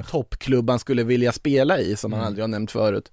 [0.09, 2.27] toppklubb han skulle vilja spela i, som han Mm.
[2.27, 3.11] aldrig har nämnt förut.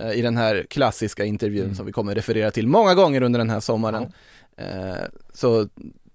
[0.00, 1.74] Eh, I den här klassiska intervjun Mm.
[1.76, 4.12] som vi kommer referera till många gånger under den här sommaren.
[4.56, 5.04] Eh,
[5.34, 5.68] så,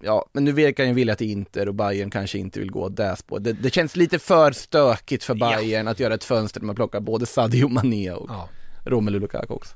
[0.03, 2.89] ja, men nu verkar han ju vilja till Inter och Bayern kanske inte vill gå
[2.89, 3.39] där spår.
[3.39, 5.49] Det, det känns lite för stökigt för Ja.
[5.57, 8.49] Bayern att göra ett fönster där man plockar både Sadio Mané och Ja.
[8.85, 9.75] Romelu Lukaku också.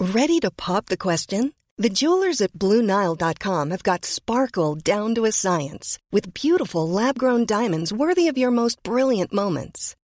[0.00, 1.52] Ready to pop the question?
[1.82, 7.44] The jewelers at BlueNile.com have got sparkle down to a science with beautiful lab grown
[7.46, 9.94] diamonds worthy of your most brilliant moments.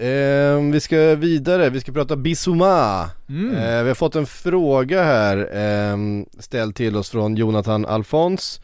[0.00, 3.10] ehm, vi ska vidare, vi ska prata Bissouma.
[3.28, 3.54] Mm.
[3.56, 8.60] Eh, vi har fått en fråga här ehm, ställd till oss från Jonathan Alfons.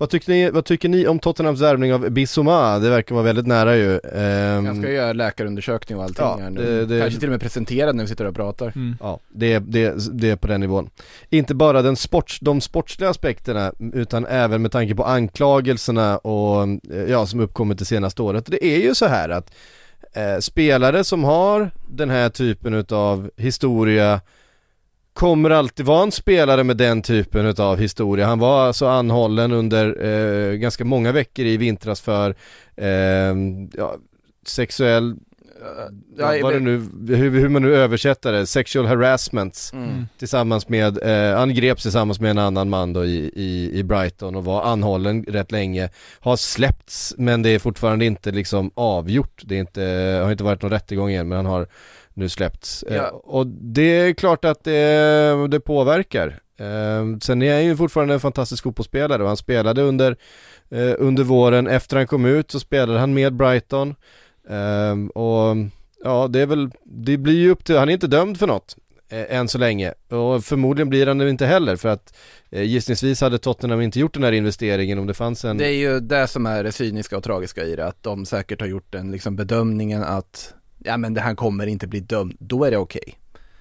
[0.00, 2.78] Vad tycker ni, vad tycker ni om Tottenhams värvning av Bissouma?
[2.78, 4.00] Det verkar vara väldigt nära ju.
[4.14, 6.60] Ehm, Jag ska göra läkarundersökning och allting Ja, här nu.
[6.64, 8.72] det- det- Kanske till och med presenterad när vi sitter och pratar.
[8.76, 8.96] Mm.
[9.00, 10.90] Ja, det, det, det är på den nivån.
[11.30, 17.02] Inte bara den sports, de sportsliga aspekterna utan även med tanke på anklagelserna och eh,
[17.08, 18.44] ja, som uppkommit det senaste året.
[18.46, 19.50] Det är ju så här att
[20.12, 24.20] eh, spelare som har den här typen utav historia
[25.18, 28.26] kommer alltid vara en spelare med den typen utav historia.
[28.26, 32.34] Han var alltså anhållen under eh, ganska många veckor i vintras för
[32.76, 33.34] eh,
[33.76, 33.96] ja,
[34.46, 35.16] sexuell
[36.18, 36.76] Ja, vad det nu,
[37.16, 40.06] hur, hur man nu översätter det, sexual harassment Mm.
[40.18, 44.34] tillsammans med, eh, han greps tillsammans med en annan man då i, i, i Brighton
[44.36, 45.90] och var anhållen rätt länge.
[46.20, 49.42] Har släppts men det är fortfarande inte liksom avgjort.
[49.44, 51.66] Det är inte, har inte varit någon rättegång än men han har
[52.14, 52.82] nu släppts.
[52.82, 53.08] Eh, Ja.
[53.10, 56.38] och det är klart att det, det påverkar.
[56.58, 60.16] Eh, sen är han ju fortfarande en fantastisk fotbollsspelare och han spelade under,
[60.70, 61.66] eh, under våren.
[61.66, 63.94] Efter han kom ut så spelade han med Brighton.
[64.48, 65.56] Ehm, och
[66.04, 68.76] ja, det är väl, det blir ju upp till, han är inte dömd för något
[69.08, 69.94] eh, än så länge.
[70.08, 72.16] Och förmodligen blir han det inte heller för att
[72.50, 75.58] eh, gissningsvis hade Tottenham inte gjort den här investeringen om det fanns en...
[75.58, 78.60] Det är ju det som är det cyniska och tragiska i det, att de säkert
[78.60, 82.64] har gjort den liksom bedömningen att ja men det här kommer inte bli dömd, då
[82.64, 83.18] är det okej.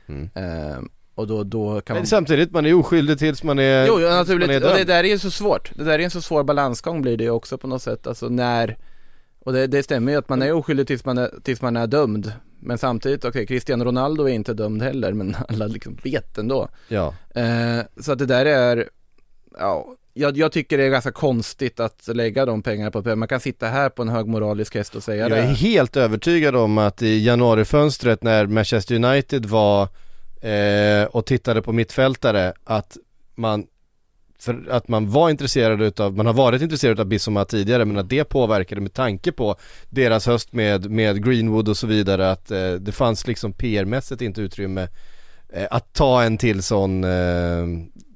[0.07, 0.29] Mm.
[0.35, 2.07] Ehm, och då, då kan Men man...
[2.07, 3.87] samtidigt, man är oskyldig tills man är...
[3.87, 5.71] Jo, naturligt, man är och det där är ju så svårt.
[5.75, 8.29] Det där är en så svår balansgång blir det ju också på något sätt, alltså
[8.29, 8.77] när
[9.47, 11.87] och det, det stämmer ju att man är oskyldig tills man är, tills man är
[11.87, 12.31] dömd.
[12.59, 16.69] Men samtidigt, okej, Cristiano Ronaldo är inte dömd heller men alla liksom vet ändå.
[16.87, 17.13] Ja.
[17.35, 18.89] eh, Så att det där är,
[19.59, 23.39] ja jag, jag tycker det är ganska konstigt att lägga de pengarna på Man kan
[23.39, 25.37] sitta här på en hög moralisk häst och säga Jag det.
[25.37, 29.87] är helt övertygad om att i januarifönstret när Manchester United var
[30.41, 32.97] eh, och tittade på mittfältare att
[33.35, 33.65] man
[34.39, 38.09] för att man var intresserad utav, man har varit intresserad av Bissoma tidigare men att
[38.09, 39.55] det påverkade med tanke på
[39.89, 44.41] deras höst med, med Greenwood och så vidare att eh, det fanns liksom PR-mässigt inte
[44.41, 44.87] utrymme
[45.49, 47.67] eh, att ta en till sån eh,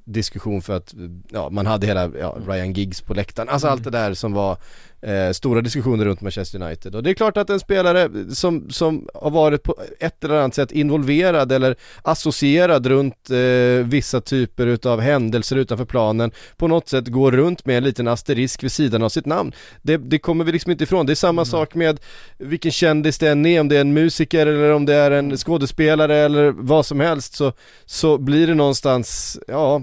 [0.06, 0.94] diskussion för att
[1.30, 4.58] ja, man hade hela ja, Ryan Giggs på läktaren, alltså allt det där som var
[5.02, 9.08] eh, stora diskussioner runt Manchester United och det är klart att en spelare som, som
[9.14, 15.02] har varit på ett eller annat sätt involverad eller associerad runt eh, vissa typer utav
[15.02, 19.10] händelser utanför planen på något sätt går runt med en liten asterisk vid sidan av
[19.10, 19.52] sitt namn.
[19.82, 21.06] Det, det kommer vi liksom inte ifrån.
[21.06, 22.00] Det är samma sak med
[22.38, 25.38] vilken kändis det än är, om det är en musiker eller om det är en
[25.38, 27.54] skådespelare eller vad som helst så,
[27.86, 29.82] så blir det någonstans, ja,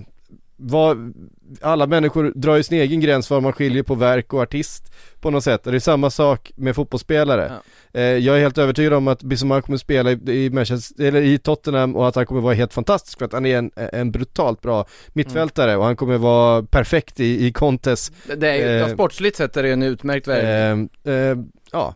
[0.60, 1.14] vad,
[1.60, 4.92] alla människor drar ju sin egen gräns för vad man skiljer på verk och artist
[5.20, 5.66] på något sätt.
[5.66, 7.52] Och det är samma sak med fotbollsspelare.
[7.92, 11.96] Eh, jag är helt övertygad om att Bissouma kommer spela i, Manchester, eller i Tottenham
[11.96, 14.86] och att han kommer vara helt fantastisk för att han är en, en brutalt bra
[15.08, 18.12] mittfältare och han kommer vara perfekt i, i Contes.
[18.36, 20.88] Det är Eh, sportsligt sett är det en utmärkt värvning.
[21.04, 21.36] Eh, eh,
[21.72, 21.94] ja,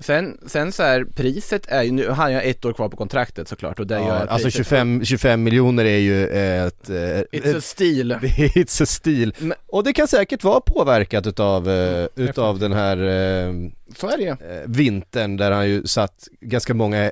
[0.00, 3.48] Sen, sen så här, priset är ju, nu har jag ett år kvar på kontraktet
[3.48, 6.90] såklart och det gör ja att alltså priset- 25, 25 miljoner är ju ett...
[6.90, 8.12] eh, It's a steal.
[8.54, 9.34] It's a steal.
[9.38, 12.60] Men- Och det kan säkert vara påverkat utav, eh, utav definitivt.
[12.60, 13.52] den här eh,
[13.96, 14.36] Så är det
[14.66, 17.10] vintern där han ju satt ganska många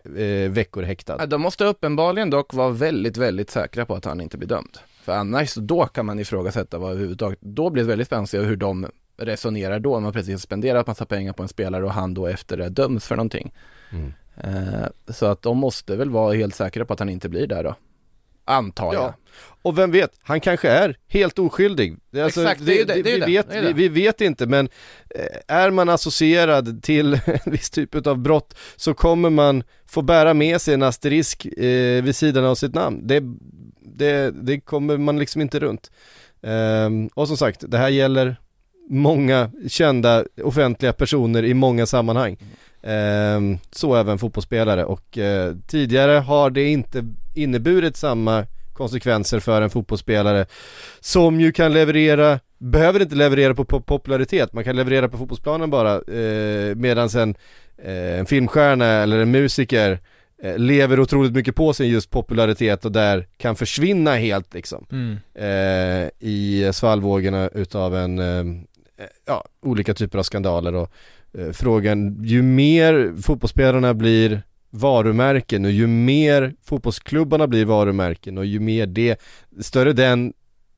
[0.48, 1.16] veckor häktad.
[1.18, 4.78] Ja, de måste uppenbarligen dock vara väldigt, väldigt säkra på att han inte blir dömd.
[5.04, 8.86] För annars, då kan man ifrågasätta vad överhuvudtaget, då blir det väldigt spännande hur de
[9.16, 12.26] resonerar då, om man precis har spenderat massa pengar på en spelare och han då
[12.26, 13.52] efter det döms för någonting.
[13.90, 14.12] Mm.
[14.36, 17.64] Eh, så att de måste väl vara helt säkra på att han inte blir där
[17.64, 17.74] då.
[18.44, 19.02] Antar jag.
[19.02, 19.14] Ja.
[19.62, 21.96] Och vem vet, han kanske är helt oskyldig.
[22.12, 24.20] Är Exakt, det är ju det, det är vi, det, vet, är vi, vi vet
[24.20, 24.68] inte men
[25.10, 30.34] eh, är man associerad till en viss typ av brott så kommer man få bära
[30.34, 33.06] med sig en asterisk eh, vid sidan av sitt namn.
[33.06, 33.22] Det,
[33.80, 35.90] det, det kommer man liksom inte runt.
[36.42, 38.36] Ehm, och som sagt, det här gäller
[38.88, 42.36] många kända offentliga personer i många sammanhang.
[42.82, 47.04] Ehm, så även fotbollsspelare och eh, tidigare har det inte
[47.34, 50.46] inneburit samma konsekvenser för en fotbollsspelare
[51.00, 55.70] som ju kan leverera, behöver inte leverera på, på popularitet, man kan leverera på fotbollsplanen
[55.70, 57.34] bara eh, medan en,
[57.84, 59.98] eh, en filmstjärna eller en musiker
[60.42, 65.16] eh, lever otroligt mycket på sin just popularitet och där kan försvinna helt liksom Mm.
[65.34, 68.44] eh, i svallvågorna utav en, eh,
[69.26, 70.90] ja, olika typer av skandaler och
[71.38, 78.60] eh, frågan, ju mer fotbollsspelarna blir varumärken och ju mer fotbollsklubbarna blir varumärken och ju
[78.60, 79.20] mer det,
[79.60, 80.32] större den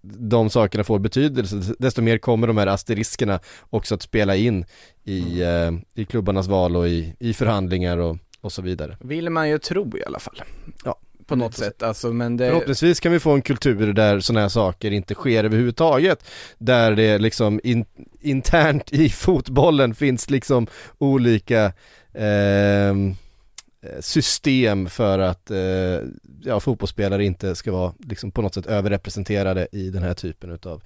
[0.06, 3.40] de sakerna får betydelse, desto mer kommer de här asteriskerna
[3.70, 4.64] också att spela in
[5.04, 8.96] i, eh, i klubbarnas val och i, i förhandlingar och, och så vidare.
[9.00, 10.42] Vill man ju tro i alla fall.
[10.84, 10.98] Ja.
[11.26, 12.48] På något sätt, alltså men det...
[12.48, 16.24] Förhoppningsvis kan vi få en kultur där sådana här saker inte sker överhuvudtaget.
[16.58, 17.84] Där det liksom in,
[18.20, 20.66] internt i fotbollen finns liksom
[20.98, 21.72] olika
[22.14, 23.14] ehm,
[24.00, 25.98] system för att eh,
[26.42, 30.82] ja, fotbollsspelare inte ska vara liksom på något sätt överrepresenterade i den här typen utav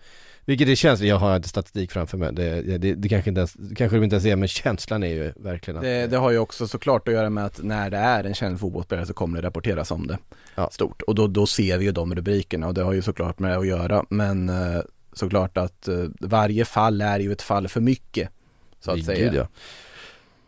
[0.49, 3.57] vilket det känns, jag har inte statistik framför mig, det, det, det kanske inte ens,
[3.77, 6.39] kanske de inte ens är men känslan är ju verkligen att Det, det har ju
[6.39, 9.47] också såklart att göra med att när det är en känd fotbollsspelare så kommer det
[9.49, 10.19] rapporteras om det
[10.55, 10.71] Ja.
[10.73, 11.03] stort.
[11.03, 13.57] Och då, då ser vi ju de rubrikerna och det har ju såklart med det
[13.59, 14.05] att göra.
[14.11, 14.81] Men eh,
[15.13, 18.29] såklart att eh, varje fall är ju ett fall för mycket.
[18.81, 19.35] Så att Gud, säga.
[19.35, 19.49] ja.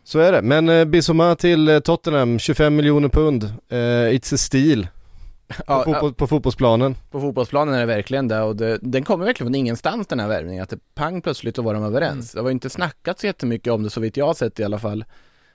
[0.05, 4.87] Så är det, men eh, Bissouma till Tottenham, 25 miljoner pund, eh, it's a steal
[5.67, 6.97] Ja, på, fotboll, på fotbollsplanen.
[7.11, 10.29] På fotbollsplanen är det verkligen det och det, den kommer verkligen från ingenstans den här
[10.29, 10.63] värvningen.
[10.63, 12.33] Att det pang plötsligt så var de överens.
[12.33, 14.65] Det var ju inte snackat så jättemycket om det så vitt jag har sett i
[14.65, 15.05] alla fall.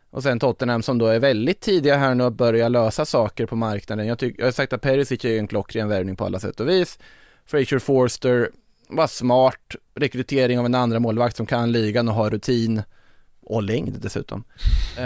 [0.09, 3.55] Och sen Tottenham som då är väldigt tidiga här nu att börja lösa saker på
[3.55, 4.07] marknaden.
[4.07, 6.69] Jag, tycker, jag har sagt att Perisic är en klockren värvning på alla sätt och
[6.69, 6.99] vis.
[7.45, 8.49] Fraser Forster
[8.89, 12.81] var smart, rekrytering av en andra målvakt som kan ligan och har rutin.
[13.47, 14.43] Och längd dessutom.
[14.97, 15.03] Eh,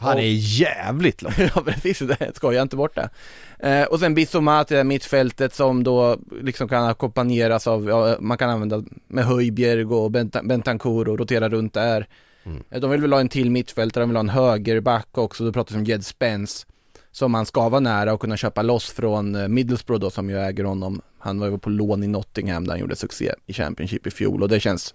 [0.00, 1.32] Han och- är jävligt lång.
[1.54, 3.10] ja precis, det skojar inte bort det.
[3.58, 8.38] Eh, och sen Bissouma till det mittfältet som då liksom kan ackompanjeras av, ja, man
[8.38, 12.06] kan använda med Höjbjerg och Benta- Bentancur och rotera runt där.
[12.44, 12.62] Mm.
[12.70, 15.52] Eh, De vill väl ha en till mittfältare, de vill ha en högerback också, då
[15.52, 16.66] pratar vi om Jed Spence.
[17.10, 20.38] Som man ska vara nära och kunna köpa loss från eh, Middlesbrough då som ju
[20.38, 21.00] äger honom.
[21.18, 24.42] Han var ju på lån i Nottingham där han gjorde succé i Championship i fjol
[24.42, 24.94] och det känns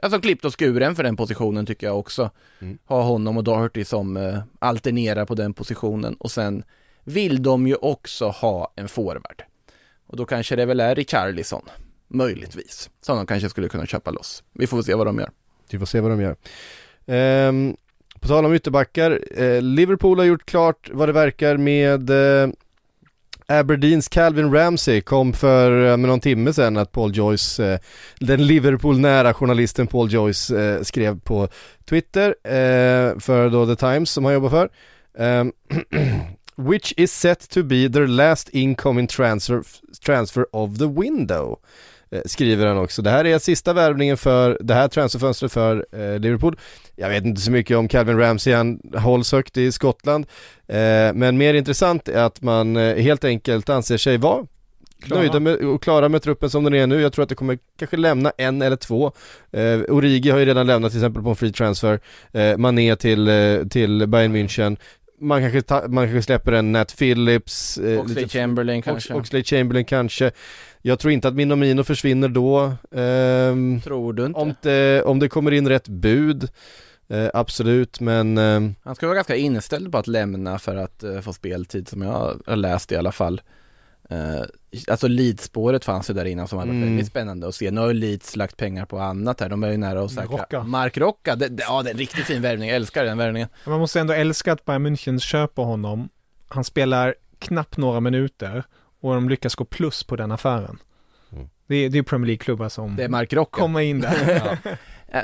[0.00, 2.30] Alltså klippt och skuren för den positionen tycker jag också.
[2.60, 2.78] Mm.
[2.86, 6.62] Ha honom och Doherty som eh, alternerar på den positionen och sen
[7.04, 9.42] vill de ju också ha en forward.
[10.06, 11.62] Och då kanske det väl är Richarlison,
[12.08, 14.42] möjligtvis, som de kanske skulle kunna köpa loss.
[14.52, 15.30] Vi får se vad de gör.
[15.70, 16.36] Vi får se vad de gör.
[17.06, 17.76] Ehm,
[18.20, 22.50] på tal om ytterbackar, eh, Liverpool har gjort klart vad det verkar med eh,
[23.46, 27.78] Aberdeens Calvin Ramsey kom för eh, med någon timme sedan att Paul Joyce, eh,
[28.20, 31.48] den Liverpool-nära journalisten Paul Joyce eh, skrev på
[31.84, 34.70] Twitter eh, för då The Times som han jobbar för.
[35.18, 35.52] Ehm,
[36.70, 39.62] Which is set to be their last incoming transfer,
[40.04, 41.58] transfer of the window
[42.10, 43.02] eh, skriver han också.
[43.02, 46.58] Det här är sista värvningen för det här transferfönstret för eh, Liverpool.
[46.96, 50.26] Jag vet inte så mycket om Calvin Ramsey, han hålls högt i Skottland.
[50.66, 50.76] Eh,
[51.14, 54.46] men mer intressant är att man eh, helt enkelt anser sig vara
[55.02, 55.20] Klara.
[55.20, 57.00] nöjda med, och klara med truppen som den är nu.
[57.00, 59.12] Jag tror att det kommer kanske lämna en eller två.
[59.52, 62.00] Eh, Origi har ju redan lämnat till exempel på en free transfer.
[62.32, 63.30] Eh, Mané till,
[63.70, 64.76] till Bayern München.
[65.22, 69.14] Man kanske, ta, man kanske släpper en Nat Phillips eh, Oxlade Chamberlain kanske.
[69.14, 70.30] Oxlade Chamberlain kanske
[70.82, 74.40] Jag tror inte att Minomino försvinner då ehm, Tror du inte?
[74.40, 76.48] om, det, om det kommer in rätt bud
[77.08, 81.20] eh, Absolut men ehm, Han ska vara ganska inställd på att lämna för att eh,
[81.20, 83.40] få speltid som jag har läst i alla fall.
[84.10, 84.42] Eh,
[84.88, 86.88] alltså Leeds-spåret fanns ju där innan som hade varit Mm.
[86.88, 87.70] väldigt spännande att se.
[87.70, 89.48] Nu har ju Leeds lagt pengar på annat här.
[89.48, 90.36] De är ju nära att säkra.
[90.38, 90.62] Rocca.
[90.62, 92.68] Mark Rocca, det, det, ja det är en riktigt fin värvning.
[92.68, 93.48] Jag älskar den värvningen.
[93.66, 96.08] Man måste ändå älska att Bayern München köper honom.
[96.48, 98.64] Han spelar knappt några minuter
[99.00, 100.78] och de lyckas gå plus på den affären.
[101.32, 101.48] Mm.
[101.66, 104.58] Det är, det är Premier League-klubbar som Det är Mark kommer in där.
[104.64, 104.72] Eh,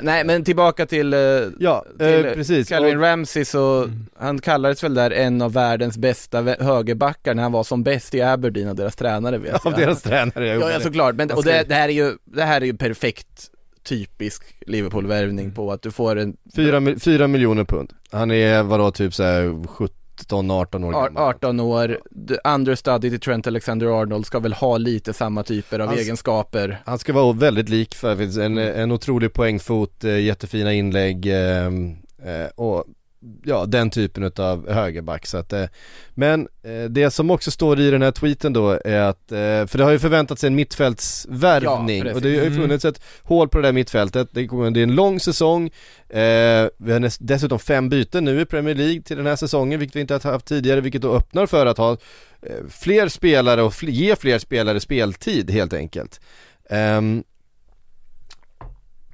[0.01, 1.19] nej men tillbaka till, eh,
[1.59, 2.69] Ja, till eh, precis.
[2.69, 4.05] Calvin Och- Ramsey så, Mm.
[4.19, 8.21] han kallades väl där en av världens bästa högerbackar när han var som bäst i
[8.21, 9.79] Aberdeen av deras tränare vet Av jag.
[9.79, 12.61] deras tränare, jag Ja, ja såklart, men och det, det här är ju, det här
[12.61, 13.49] är ju perfekt
[13.83, 17.93] typisk Liverpool-värvning på att du får en Fyra, mil- fyra miljoner pund.
[18.11, 19.65] Han är vadå typ såhär
[20.27, 21.23] 17-18 år gammal.
[21.23, 21.99] 18 år,
[22.43, 26.81] understudy till Trent Alexander-Arnold ska väl ha lite samma typer av Hans- egenskaper.
[26.85, 32.47] Han ska vara väldigt lik för en, en otrolig poängfot, eh, jättefina inlägg ehm, eh,
[32.55, 32.85] och
[33.43, 35.65] ja, den typen av högerback så att, eh,
[36.13, 39.77] Men eh, det som också står i den här tweeten då är att, eh, för
[39.77, 42.61] det har ju förväntats en mittfältsvärvning Ja, och det har ju Mm.
[42.61, 45.65] funnits ett hål på det där mittfältet, det, kommer, det är en lång säsong
[46.09, 49.95] eh, Vi har dessutom fem byten nu i Premier League till den här säsongen vilket
[49.95, 51.97] vi inte har haft tidigare vilket då öppnar för att ha
[52.69, 56.21] fler spelare och fl- ge fler spelare speltid helt enkelt
[56.71, 57.23] Ehm,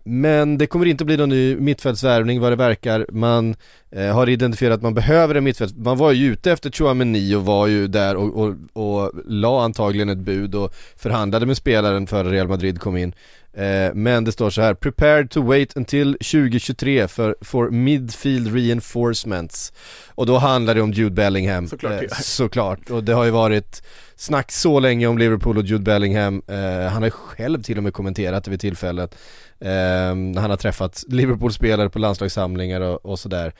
[0.08, 3.06] men det kommer inte bli någon ny mittfältsvärvning vad det verkar.
[3.12, 3.56] Man
[3.96, 5.76] har identifierat att man behöver en mittfälts...
[5.76, 10.10] Man var ju ute efter Chouameni och var ju där och, och, och la antagligen
[10.10, 13.14] ett bud och förhandlade med spelaren före Real Madrid kom in.
[13.56, 19.74] Eh, men det står så här, prepared to wait until 2023 för, for midfield reinforcements.
[20.08, 21.68] Och då handlar det om Jude Bellingham.
[21.68, 22.90] Såklart eh, såklart.
[22.90, 23.84] Och det har ju varit
[24.16, 26.42] snack så länge om Liverpool och Jude Bellingham.
[26.48, 29.16] Eh, han har ju själv till och med kommenterat det vid tillfället.
[29.60, 29.70] Eh,
[30.16, 33.54] han har träffat Liverpool-spelare på landslagssamlingar och, och sådär.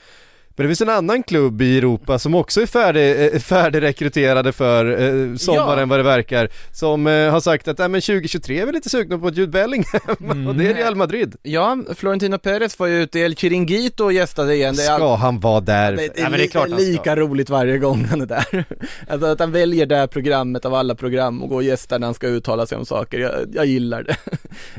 [0.56, 4.86] Men det finns en annan klubb i Europa som också är färdig, eh, färdigrekryterade för
[4.86, 5.86] eh, sommaren Ja.
[5.86, 6.48] vad det verkar.
[6.72, 10.46] Som eh, har sagt att äh, men 2023 är vi lite sugna på Jude Bellingham
[10.48, 11.36] och det är Real Madrid.
[11.42, 14.74] Ja, Florentino Perez var ju ute i El Chiringuito och gästade igen.
[14.76, 15.92] Det är Ska han vara där?
[15.96, 16.88] Det, ja, men det är klart han ska.
[16.88, 18.64] lika roligt varje gång han är där.
[19.08, 22.06] Alltså att han väljer det här programmet av alla program och går och gästar när
[22.06, 23.18] han ska uttala sig om saker.
[23.18, 24.16] Jag, jag gillar det.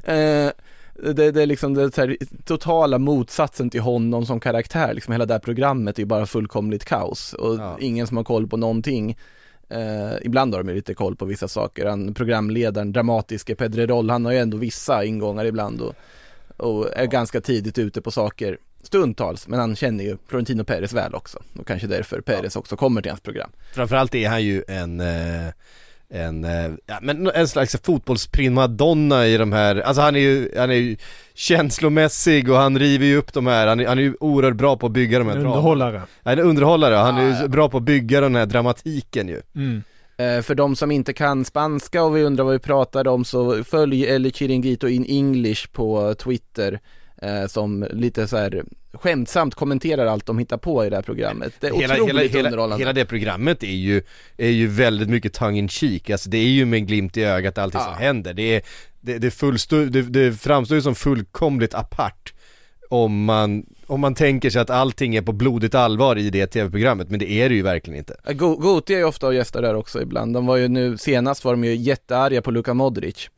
[1.03, 4.93] Det, det är liksom det så här, totala motsatsen till honom som karaktär.
[4.93, 7.77] Liksom hela det här programmet är ju bara fullkomligt kaos och Ja.
[7.79, 9.17] ingen som har koll på någonting.
[9.69, 11.85] Eh, ibland har de ju lite koll på vissa saker.
[11.85, 15.95] Han, programledaren, dramatiske Pedrerol, han har ju ändå vissa ingångar ibland och,
[16.57, 21.15] och är ganska tidigt ute på saker stundtals, men han känner ju Florentino Perez väl
[21.15, 23.49] också och kanske därför Perez också kommer till hans program.
[23.73, 25.47] Framförallt är han ju en eh,
[26.13, 30.69] en, eh, ja, men en slags fotbollsprimadonna i de här, alltså han är ju, han
[30.69, 30.97] är ju
[31.33, 34.77] känslomässig och han river ju upp de här, han är, han är ju oerhört bra
[34.77, 35.37] på att bygga de här.
[35.37, 36.01] Underhållare.
[36.23, 37.47] Han är en underhållare, han är ju Ja, ja.
[37.47, 39.41] bra på att bygga den här dramatiken ju.
[39.55, 39.83] Mm.
[40.17, 43.63] Eh, för de som inte kan spanska och vi undrar vad vi pratar om så
[43.63, 46.79] följ El Chiringuito in English på Twitter
[47.21, 48.63] eh, som lite så här
[48.97, 51.53] skämtsamt kommenterar allt de hittar på i det här programmet.
[51.59, 52.81] Det är Hela, otroligt hela, underhållande.
[52.81, 54.01] hela det programmet är ju,
[54.37, 57.23] är ju väldigt mycket tongue in cheek, alltså det är ju med en glimt i
[57.23, 57.85] ögat allting Ja.
[57.85, 58.33] som händer.
[58.33, 58.61] Det, är,
[59.01, 62.33] det, det, fullstå, det, det framstår ju som fullkomligt apart
[62.89, 67.09] om man, om man tänker sig att allting är på blodigt allvar i det tv-programmet,
[67.09, 68.15] men det är det ju verkligen inte.
[68.33, 70.33] Go- Goti är ju ofta och gästar där också ibland.
[70.33, 73.29] De var ju nu, senast var de ju jättearga på Luka Modric.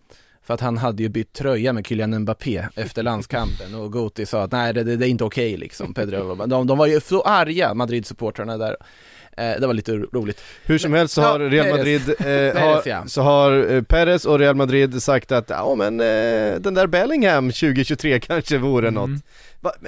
[0.50, 4.41] För att han hade ju bytt tröja med Kylian Mbappé efter landskampen och Goti sa
[4.43, 6.36] att nej det, det, det är inte okej liksom, Pedro.
[6.45, 8.76] De, de var ju så arga, Madrid-supportrarna där.
[9.40, 10.42] Eh, det var lite ro- roligt.
[10.66, 11.78] Hur som helst så Ja, har Real.
[11.78, 13.04] Madrid, eh, har, ja.
[13.08, 17.52] så har eh, Perez och Real Madrid sagt att ja men eh, den där Bellingham
[17.52, 18.94] 2023 kanske vore Mm.
[19.12, 19.22] något.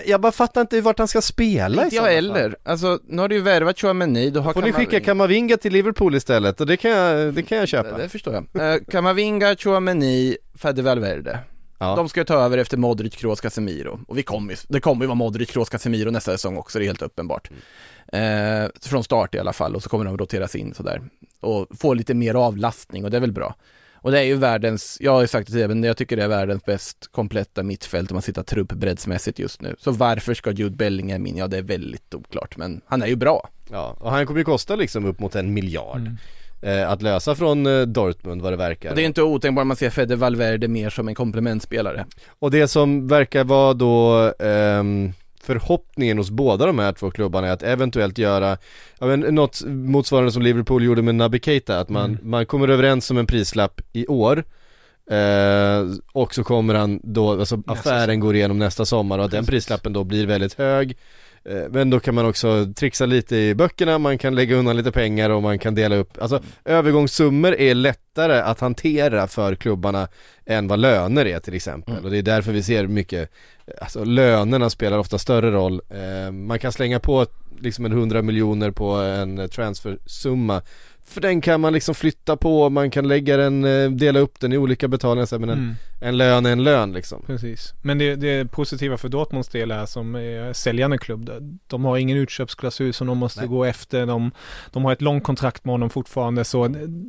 [0.06, 2.56] Jag bara fattar inte vart han ska spela i Inte jag heller.
[2.64, 6.16] Alltså, nu har du ju värvat Chouameni, du har Får ni skicka Kamavinga- till Liverpool
[6.16, 7.98] istället och det kan jag, det kan jag köpa.
[7.98, 8.74] Det, det förstår jag.
[8.74, 11.40] Eh, Kamavinga, Chouameni, Fede Valverde.
[11.80, 11.96] Ja.
[11.96, 14.00] De ska ju ta över efter Modric, Kroos, Casemiro.
[14.08, 16.88] Och vi kommer det kommer ju vara Modric, Kroos, Casemiro nästa säsong också, det är
[16.88, 17.50] helt uppenbart.
[18.12, 21.02] Eh, från start i alla fall, och så kommer de roteras in sådär.
[21.40, 23.56] Och få lite mer avlastning, och det är väl bra.
[24.04, 26.24] Och det är ju världens, jag har ju sagt det tidigare, men jag tycker det
[26.24, 29.76] är världens bäst kompletta mittfält om man sitter truppbreddsmässigt just nu.
[29.80, 31.38] Så varför ska Jude Bellingham in?
[31.38, 33.50] Ja, det är väldigt oklart, men han är ju bra.
[33.72, 35.98] Ja, och han kommer ju kosta liksom upp mot en miljard.
[35.98, 36.18] Mm.
[36.62, 38.90] Eh, att lösa från eh, Dortmund vad det verkar.
[38.90, 42.06] Och det är inte otänkbart man ser Fede Valverde mer som en komplementspelare.
[42.40, 47.52] Och det som verkar vara då ehm, förhoppningen hos båda de här två klubbarna är
[47.52, 48.58] att eventuellt göra,
[49.00, 52.30] ja men något motsvarande som Liverpool gjorde med Naby Keita, att man, Mm.
[52.30, 54.44] man kommer överens om en prislapp i år
[55.12, 59.46] eh, och så kommer han då, alltså affären går igenom nästa sommar och att den
[59.46, 60.98] prislappen då blir väldigt hög
[61.70, 65.30] Men då kan man också trixa lite i böckerna, man kan lägga undan lite pengar
[65.30, 70.08] och man kan dela upp, alltså övergångssummor är lättare att hantera för klubbarna
[70.46, 72.06] än vad löner är till exempel Mm.
[72.06, 73.30] och det är därför vi ser mycket,
[73.82, 75.82] alltså lönerna spelar ofta större roll.
[75.90, 77.26] Eh, man kan slänga på
[77.60, 80.62] liksom en 100 miljoner på en transfersumma
[81.12, 84.54] för den kan man liksom flytta på, man kan lägga den, eh, dela upp den
[84.54, 85.76] i olika betalningar så men en, Mm.
[86.02, 87.24] en lön är en lön liksom.
[87.28, 87.74] Precis.
[87.82, 91.32] Men det, det positiva för Dortmunds del är som är säljande klubb.
[91.68, 93.50] De har ingen utköpsklausul som de måste Nej.
[93.50, 94.06] gå efter.
[94.06, 94.32] De,
[94.72, 96.44] de har ett långt kontrakt med honom fortfarande.
[96.44, 96.68] Så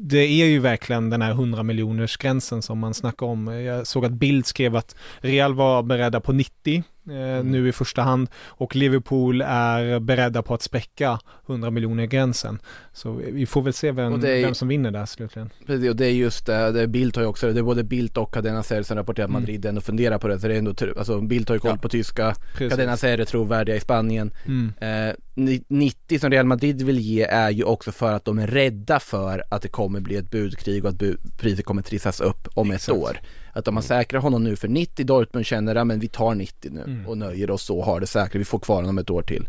[0.08, 3.46] det är ju verkligen den här 100 miljoners gränsen som man snackar om.
[3.46, 8.02] Jag såg att Bild skrev att Real var beredda på 90 eh, nu i första
[8.02, 12.58] hand och Liverpool är beredda på att spräcka 100 miljoner gränsen.
[12.92, 15.50] Så vi får väl se vem, är- vem som vinner där slutligen.
[15.66, 18.16] Precis, och det är just det, det Bildt har ju också det, är både Bildt
[18.16, 19.42] och Cadena Ser som rapporterar att Mm.
[19.42, 21.76] Madrid ändå funderar på det, så det är ändå, alltså Bildt har ju koll Ja.
[21.76, 22.70] på tyska, Precis.
[22.70, 24.32] Cadena Ser är trovärdiga i Spanien.
[24.46, 24.72] Mm.
[25.08, 28.46] Eh, ni- 90 som Real Madrid vill ge är ju också för att de är
[28.46, 32.48] rädda för att det kommer bli ett budkrig och att bu- priset kommer trissas upp
[32.54, 32.88] om Exakt.
[32.98, 33.16] ett år.
[33.52, 36.80] Att om man säkrar honom nu för 90, Dortmund känner att vi tar 90 nu
[36.82, 37.06] Mm.
[37.06, 39.48] och nöjer oss så, har det säkert, vi får kvar honom ett år till.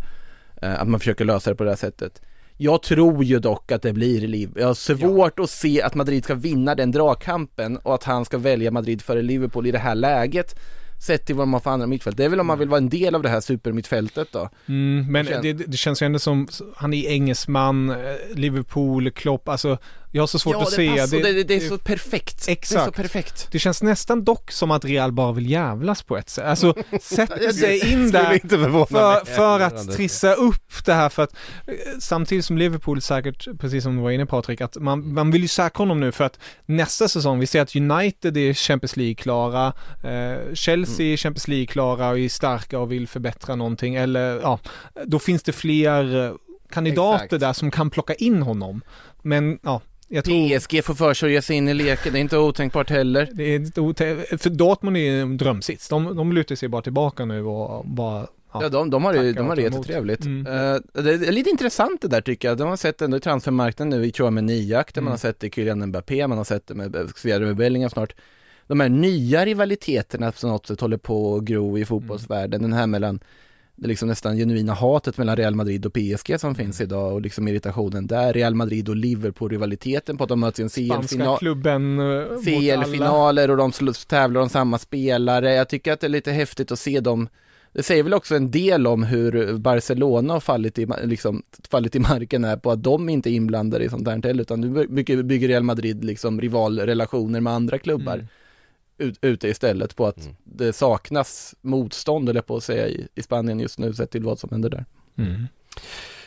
[0.61, 2.21] Eh, att man försöker lösa det på det här sättet.
[2.57, 4.51] Jag tror ju dock att det blir liv.
[4.55, 8.37] Jag har svårt att se att Madrid ska vinna den dragkampen och att han ska
[8.37, 10.55] välja Madrid före Liverpool i det här läget.
[11.07, 12.17] Sett till vad man har för andra mittfält.
[12.17, 14.49] Det är väl om man vill vara en del av det här supermittfältet då.
[14.67, 17.97] Mm, men Det känns- det, det känns ju ändå som, han är engelsman, eh,
[18.35, 19.77] Liverpool, Klopp, alltså
[20.15, 20.97] jag har så svårt ja, att det se.
[20.97, 22.45] Passar, det, det, det är så perfekt.
[22.45, 22.95] Det är så Exakt.
[22.95, 23.47] perfekt.
[23.51, 26.45] Det känns nästan dock som att Real bara vill jävlas på ett sätt.
[26.45, 28.39] Alltså sätter sig in där
[28.85, 31.35] för, för att trissa upp det här för att
[31.67, 35.41] eh, samtidigt som Liverpool säkert, precis som du var inne Patrik, att man, man vill
[35.41, 39.73] ju säkra honom nu för att nästa säsong, vi ser att United är Champions League-klara,
[40.03, 44.59] eh, Chelsea är Champions League-klara och är starka och vill förbättra någonting eller ja,
[45.05, 46.33] då finns det fler eh,
[46.69, 47.39] kandidater Exakt.
[47.39, 48.81] där som kan plocka in honom.
[49.21, 49.81] Men ja,
[50.15, 50.59] jag tror...
[50.59, 53.29] PSG får för sig att ge sig in i leken, det är inte otänkbart heller.
[53.33, 55.89] Det är inte ote- för Dortmund är en drömsits.
[55.89, 58.27] De, de lutar sig bara tillbaka nu och bara
[58.61, 60.25] Ja, de, de har det, de har det jättetrevligt.
[60.25, 60.47] Mm.
[60.47, 62.57] Eh, det är lite intressant det där tycker jag.
[62.57, 65.11] De har sett ändå i transfermarknaden nu i Chouameni jakten, man Mm.
[65.13, 68.15] har sett det i Kylian Mbappé, man har sett det med Sverige med Bellingham snart.
[68.67, 72.87] De här nya rivaliteterna som något sätt håller på att gro i fotbollsvärlden, den här
[72.87, 73.19] mellan
[73.83, 77.47] det liksom nästan genuina hatet mellan Real Madrid och PSG som finns idag och liksom
[77.47, 82.25] irritationen där, Real Madrid och Liverpool-rivaliteten på att de möts i en CL-final klubben eh.
[82.43, 83.71] CL-finaler och de
[84.07, 85.53] tävlar om samma spelare.
[85.53, 87.27] Jag tycker att det är lite häftigt att se dem.
[87.73, 91.99] Det säger väl också en del om hur Barcelona har fallit i, liksom, fallit i
[91.99, 95.47] marken här på att de inte är inblandade i sånt här utan nu bygger, bygger
[95.47, 98.27] Real Madrid liksom rivalrelationer med andra klubbar Mm.
[98.97, 100.35] Ut, ute istället på att Mm.
[100.43, 104.39] det saknas motstånd, eller på att säga, i, i Spanien just nu sett till vad
[104.39, 104.85] som händer där.
[105.17, 105.47] Mm.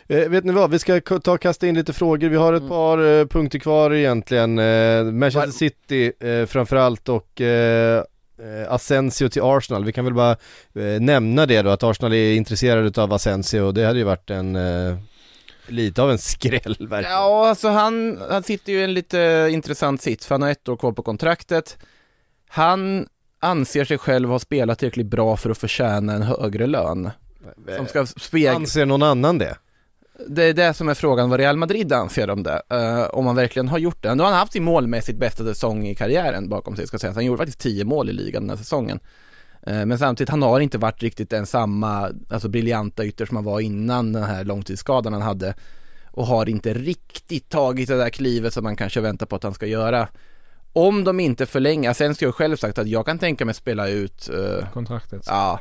[0.08, 2.58] Eh, vet ni vad, vi ska ta och kasta in lite frågor, vi har ett
[2.60, 2.68] Mm.
[2.68, 4.58] par eh, punkter kvar egentligen.
[4.58, 8.02] Eh, Manchester Var- City eh, framförallt och eh,
[8.38, 9.84] eh, Asensio till Arsenal.
[9.84, 10.30] Vi kan väl bara
[10.74, 14.30] eh, nämna det då, att Arsenal är intresserade av Asensio och det hade ju varit
[14.30, 14.58] en
[15.68, 17.02] lite av en skräll verkligen.
[17.16, 20.68] Ja, alltså han, han sitter ju i en lite intressant sits, för han har ett
[20.68, 21.78] år kvar på kontraktet.
[22.48, 23.06] Han
[23.40, 27.10] anser sig själv ha spelat tillräckligt bra för att förtjäna en högre lön.
[27.76, 29.56] Som ska spegla, Anser någon annan det?
[30.28, 32.62] det är det som är frågan vad Real Madrid anser om det.
[32.70, 34.14] Eh, om han verkligen har gjort det.
[34.14, 37.14] Nu har han haft sin målmässigt bästa säsong i karriären bakom sig ska sägas.
[37.14, 39.00] Han gjorde faktiskt 10 mål i ligan den här säsongen.
[39.66, 43.44] Eh, Men samtidigt, han har inte varit riktigt den samma, alltså briljanta ytter som han
[43.44, 45.54] var innan den här långtidsskadan han hade.
[46.10, 49.54] Och har inte riktigt tagit det där klivet som man kanske väntar på att han
[49.54, 50.08] ska göra.
[50.72, 54.28] Om de inte förlänger, Asensio har själv sagt att jag kan tänka mig spela ut
[54.28, 55.22] eh, Kontraktet.
[55.26, 55.60] Ja,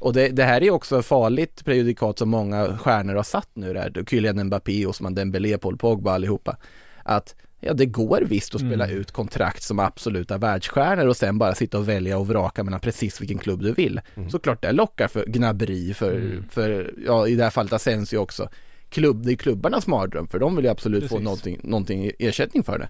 [0.00, 3.72] och det, det här är också ett farligt prejudikat som många stjärnor har satt nu
[3.72, 6.56] där, Kylian Mbappé, Osman Dembélé, Paul Pogba allihopa.
[7.04, 8.96] Att ja, det går visst att spela Mm.
[8.98, 13.20] ut kontrakt som absoluta världsstjärnor och sen bara sitta och välja och vraka mellan precis
[13.20, 14.00] vilken klubb du vill.
[14.30, 16.44] Såklart det lockar för gnabberi för, Mm.
[16.50, 18.48] för, ja i det här fallet Asensio också.
[18.88, 21.24] Klubb, det är klubbarnas mardröm för de vill ju absolut få Precis.
[21.24, 22.88] någonting, någonting i ersättning för det.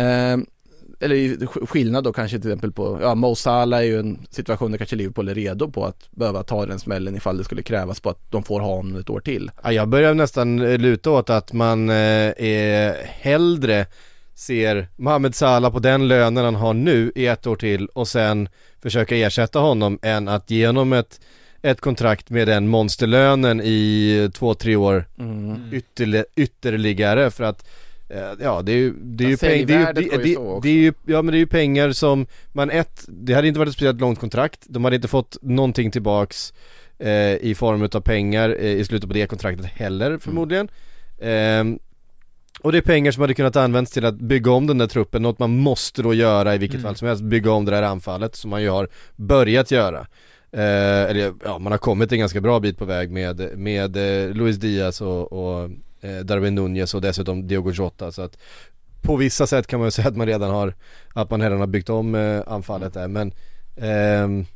[0.00, 0.46] Ehm,
[1.00, 4.78] eller skillnad då kanske till exempel på, ja Mo Salah är ju en situation där
[4.78, 8.10] kanske Liverpool är redo på att behöva ta den smällen ifall det skulle krävas på
[8.10, 9.50] att de får ha honom ett år till.
[9.64, 11.94] Ja, jag börjar nästan eh, luta åt att man eh,
[12.36, 13.86] är hellre
[14.34, 18.48] ser Mohamed Salah på den lönen han har nu i ett år till och sen
[18.82, 21.20] försöka ersätta honom än att ge honom ett
[21.62, 25.56] ett kontrakt med den monsterlönen i två, tre år Mm.
[25.72, 27.66] ytterli- ytterligare för att
[28.40, 29.36] Ja det är ju, det är ju,
[29.82, 32.70] Ja, det är ju, det, är ju, ja men det är ju pengar som man
[32.70, 36.54] ett, det hade inte varit ett speciellt långt kontrakt, de hade inte fått någonting tillbaks
[36.98, 40.68] eh, i form av pengar eh, i slutet på det kontraktet heller förmodligen.
[41.20, 41.78] Ehm,
[42.60, 45.22] och det är pengar som hade kunnat användas till att bygga om den där truppen,
[45.22, 46.84] något man måste då göra i vilket Mm.
[46.88, 50.06] fall som helst, bygga om det där anfallet som man ju har börjat göra.
[50.52, 54.34] Eh, eller ja, man har kommit en ganska bra bit på väg med, med eh,
[54.34, 55.70] Luis Diaz och, och eh,
[56.06, 58.38] Eh, Darwin Nunez och dessutom Diogo Jota så att
[59.02, 60.74] på vissa sätt kan man ju säga att man redan har,
[61.14, 63.32] att man redan har byggt om eh, anfallet där men
[63.76, 64.46] eh,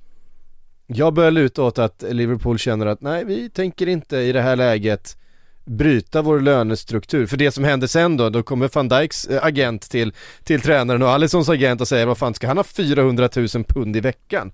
[0.86, 4.57] jag börjar luta åt att Liverpool känner att nej vi tänker inte i det här
[4.57, 5.16] läget
[5.64, 7.26] bryta vår lönestruktur.
[7.26, 10.12] För det som händer sen då, då kommer van Dijks eh, agent till,
[10.44, 13.96] till tränaren och Alissons agent och säger vad fan ska han ha 400 000 pund
[13.96, 14.53] i veckan?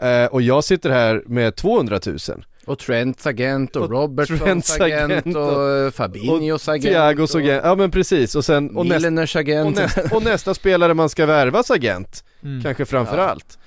[0.00, 2.16] Eh, och jag sitter här med 200 000.
[2.66, 7.34] Och Trents agent och, Och Robertsons Trents agent, agent och, och- Fabinhos och agent Thiagos
[7.34, 9.76] agent, ja men precis och sen och, nästa, Milleners och, agent.
[9.76, 12.62] nästa, och nästa spelare man ska värvas agent, Mm.
[12.62, 13.24] kanske framför Ja.
[13.28, 13.58] allt.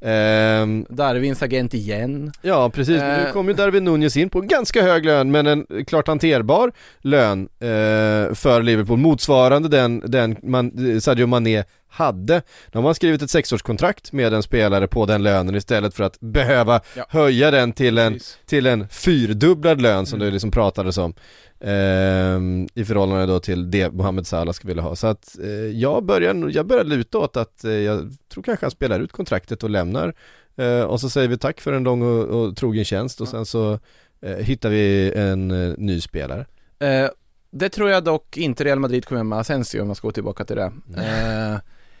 [0.00, 2.32] Ehm, Darwins agent igen.
[2.42, 3.32] Ja precis, men nu Eh.
[3.32, 7.48] kommer ju Darwin Nunez in på en ganska hög lön men en klart hanterbar lön
[7.60, 12.34] eh, för Liverpool motsvarande den, den man, Sadio Mané hade.
[12.34, 12.42] Nu
[12.78, 16.80] har man skrivit ett sexårskontrakt med en spelare på den lönen istället för att behöva
[16.96, 17.04] Ja.
[17.08, 18.38] höja den till en, Precis.
[18.46, 20.26] till en fyrdubblad lön som Mm.
[20.26, 21.14] det liksom pratades om.
[21.60, 24.96] Ehm, I förhållande då till det Mohamed Salah skulle vilja ha.
[24.96, 28.70] Så att eh, jag, börjar, jag börjar luta åt att eh, jag tror kanske han
[28.70, 30.14] spelar ut kontraktet och lämnar
[30.56, 33.46] Eh, och så säger vi tack för en lång och, och trogen tjänst och sen
[33.46, 33.78] så
[34.20, 36.46] eh, hittar vi en eh, ny spelare.
[36.78, 37.08] Eh,
[37.50, 40.44] det tror jag dock inte Real Madrid kommer med Asensio om man ska gå tillbaka
[40.44, 40.72] till det.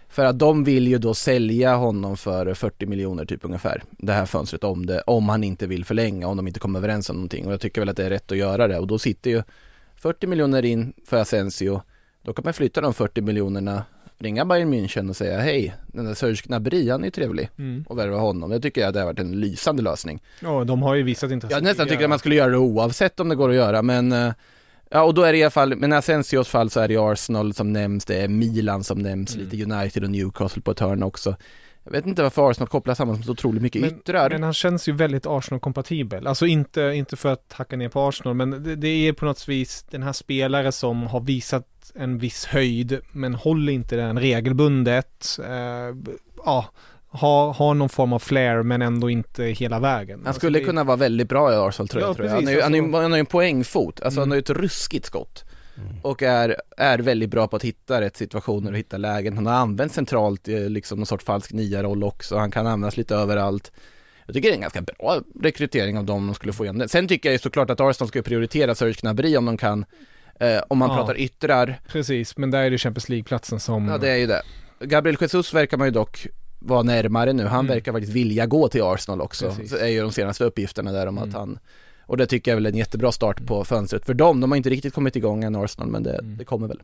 [0.08, 3.82] För att de vill ju då sälja honom för 40 miljoner typ ungefär.
[3.90, 7.10] Det här fönstret om det, om han inte vill förlänga, om de inte kommer överens
[7.10, 7.46] om någonting.
[7.46, 8.78] Och jag tycker väl att det är rätt att göra det.
[8.78, 9.42] Och då sitter ju
[9.96, 11.82] 40 miljoner in för Asensio.
[12.22, 13.84] Då kan man flytta de 40 miljonerna,
[14.18, 17.50] ringa Bayern München och säga hej, den där Serge Gnabry, han är ju trevlig.
[17.58, 17.84] Mm.
[17.88, 18.50] Och värva honom.
[18.50, 20.22] Det tycker jag det har varit en lysande lösning.
[20.40, 21.54] Ja, de har ju visat intresse.
[21.54, 24.12] Jag nästan tycker att man skulle göra det oavsett om det går att göra, men
[24.12, 24.32] eh,
[24.90, 27.54] Ja, och då är det i alla fall, men Asensios fall så är det Arsenal
[27.54, 29.48] som nämns, det är Milan som nämns, Mm.
[29.48, 31.36] lite United och Newcastle på ett hörn också.
[31.84, 34.30] Jag vet inte varför Arsenal kopplar samman med så otroligt mycket Men, yttrar.
[34.30, 36.26] men han känns ju väldigt Arsenal-kompatibel.
[36.26, 39.48] Alltså inte, inte för att hacka ner på Arsenal, men det, det är på något
[39.48, 45.38] vis den här spelare som har visat en viss höjd, men håller inte den regelbundet.
[45.44, 45.96] Eh,
[46.44, 46.66] ja,
[47.08, 50.18] har, har någon form av flair, men ändå inte hela vägen.
[50.18, 52.10] han Alltså, skulle det- kunna vara väldigt bra i Arsenal tror jag.
[52.10, 52.34] Ja, tror jag.
[52.34, 54.30] Han, är, ju- han, är, alltså- han har ju en poängfot, alltså han Mm.
[54.30, 55.44] har ju ett ruskigt skott.
[56.02, 59.36] Och är, är väldigt bra på att hitta rätt situationer och hitta lägen.
[59.36, 62.36] Han har använt centralt i liksom någon sorts falsk nia-roll också.
[62.36, 63.72] Han kan användas lite överallt.
[64.26, 66.88] Jag tycker det är en ganska bra rekrytering av dem de skulle få igen det.
[66.88, 69.84] Sen tycker jag ju såklart att Arsenal ska prioritera Serge Gnabry om de kan.
[70.40, 70.96] Eh, om man Ja.
[70.96, 73.88] pratar yttrar, Precis, men där är det Champions League-platsen som...
[73.88, 74.42] ja det är ju det.
[74.80, 76.26] Gabriel Jesus verkar man ju dock
[76.66, 77.42] vara närmare nu.
[77.44, 77.74] Han Mm.
[77.74, 79.48] verkar faktiskt vilja gå till Arsenal också.
[79.50, 79.70] Precis.
[79.70, 81.28] Det är ju de senaste uppgifterna där om Mm.
[81.28, 81.58] att han
[82.08, 84.40] och det tycker jag är väl en jättebra start på fönstret för dem.
[84.40, 86.36] De har inte riktigt kommit igång än Arsenal men det, Mm.
[86.36, 86.80] det kommer väl.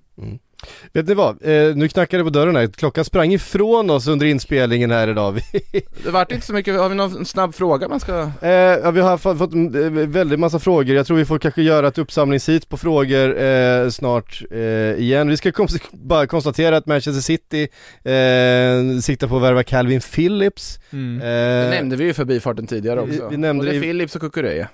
[0.92, 1.28] Vet ni vad?
[1.46, 5.32] Eh, nu knackar det på dörren här, klockan sprang ifrån oss under inspelningen här idag.
[5.32, 5.42] Vi,
[6.04, 8.30] Det vart inte så mycket, har vi någon snabb fråga man ska?
[8.42, 11.62] eh, ja, vi har fått, en eh, väldigt massa frågor, jag tror vi får kanske
[11.62, 14.60] göra ett uppsamlingshit på frågor eh, snart eh,
[15.02, 15.28] igen.
[15.28, 15.52] Vi ska
[15.92, 17.62] bara konstatera att Manchester City
[18.04, 20.78] eh, siktar på att värva Calvin Phillips.
[20.92, 21.18] Mm.
[21.18, 23.28] Det nämnde vi ju förbifarten tidigare vi- också.
[23.28, 24.68] vi nämnde Både det i- Philips och Kukureya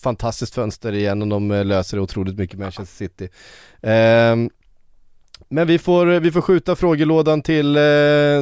[0.00, 3.28] fantastiskt fönster igen och de eh, löser otroligt mycket Manchester City.
[3.82, 4.50] Ehm,
[5.50, 7.82] men vi får, vi får skjuta frågelådan till, eh,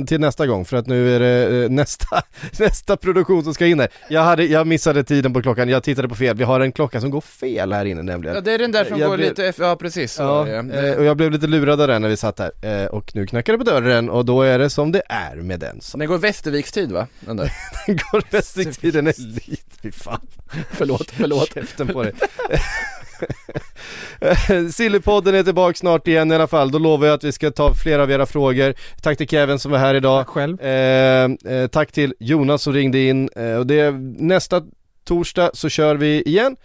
[0.06, 2.22] till nästa gång för att nu är det eh, nästa,
[2.58, 3.88] nästa produktion som ska in här.
[4.08, 7.00] Jag, hade, jag missade tiden på klockan, jag tittade på fel, vi har en klocka
[7.00, 8.34] som går fel här inne nämligen.
[8.34, 10.96] Ja det är den där som Jag går blev- lite, ja precis så Ja, eh,
[10.96, 13.58] och jag blev lite lurad av den när vi satt här och nu knackar det
[13.58, 16.72] på dörren och då är det som det är med den som Den går Västerviks
[16.72, 17.06] tid va?
[17.20, 17.52] Den där.
[17.86, 19.14] går restrikttiden är
[19.48, 20.26] lite, fy fan.
[20.70, 21.54] förlåt, förlåt.
[21.54, 22.12] Käften på dig.
[24.72, 27.74] Sillypodden är tillbaka snart igen i alla fall, då lovar jag att vi ska ta
[27.74, 28.74] flera av era frågor.
[29.02, 30.20] Tack till Kevin som var här idag.
[30.26, 30.60] Tack själv.
[30.60, 33.28] Eh, eh, tack till Jonas som ringde in.
[33.36, 34.62] Eh, och det, nästa
[35.04, 36.56] torsdag så kör vi igen.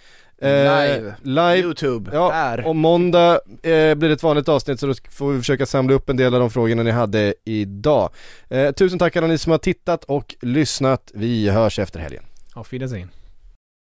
[0.42, 1.14] Eh, Live.
[1.24, 1.58] live.
[1.58, 2.68] Youtube, Ja, här.
[2.68, 3.34] och måndag
[3.64, 6.34] eh, blir det ett vanligt avsnitt så då får vi försöka samla upp en del
[6.34, 8.10] av de frågorna ni hade idag.
[8.50, 11.12] Eh, tusen tack alla ni som har tittat och lyssnat.
[11.14, 12.24] Vi hörs efter helgen.
[12.54, 13.10] Auf Wiedersehen.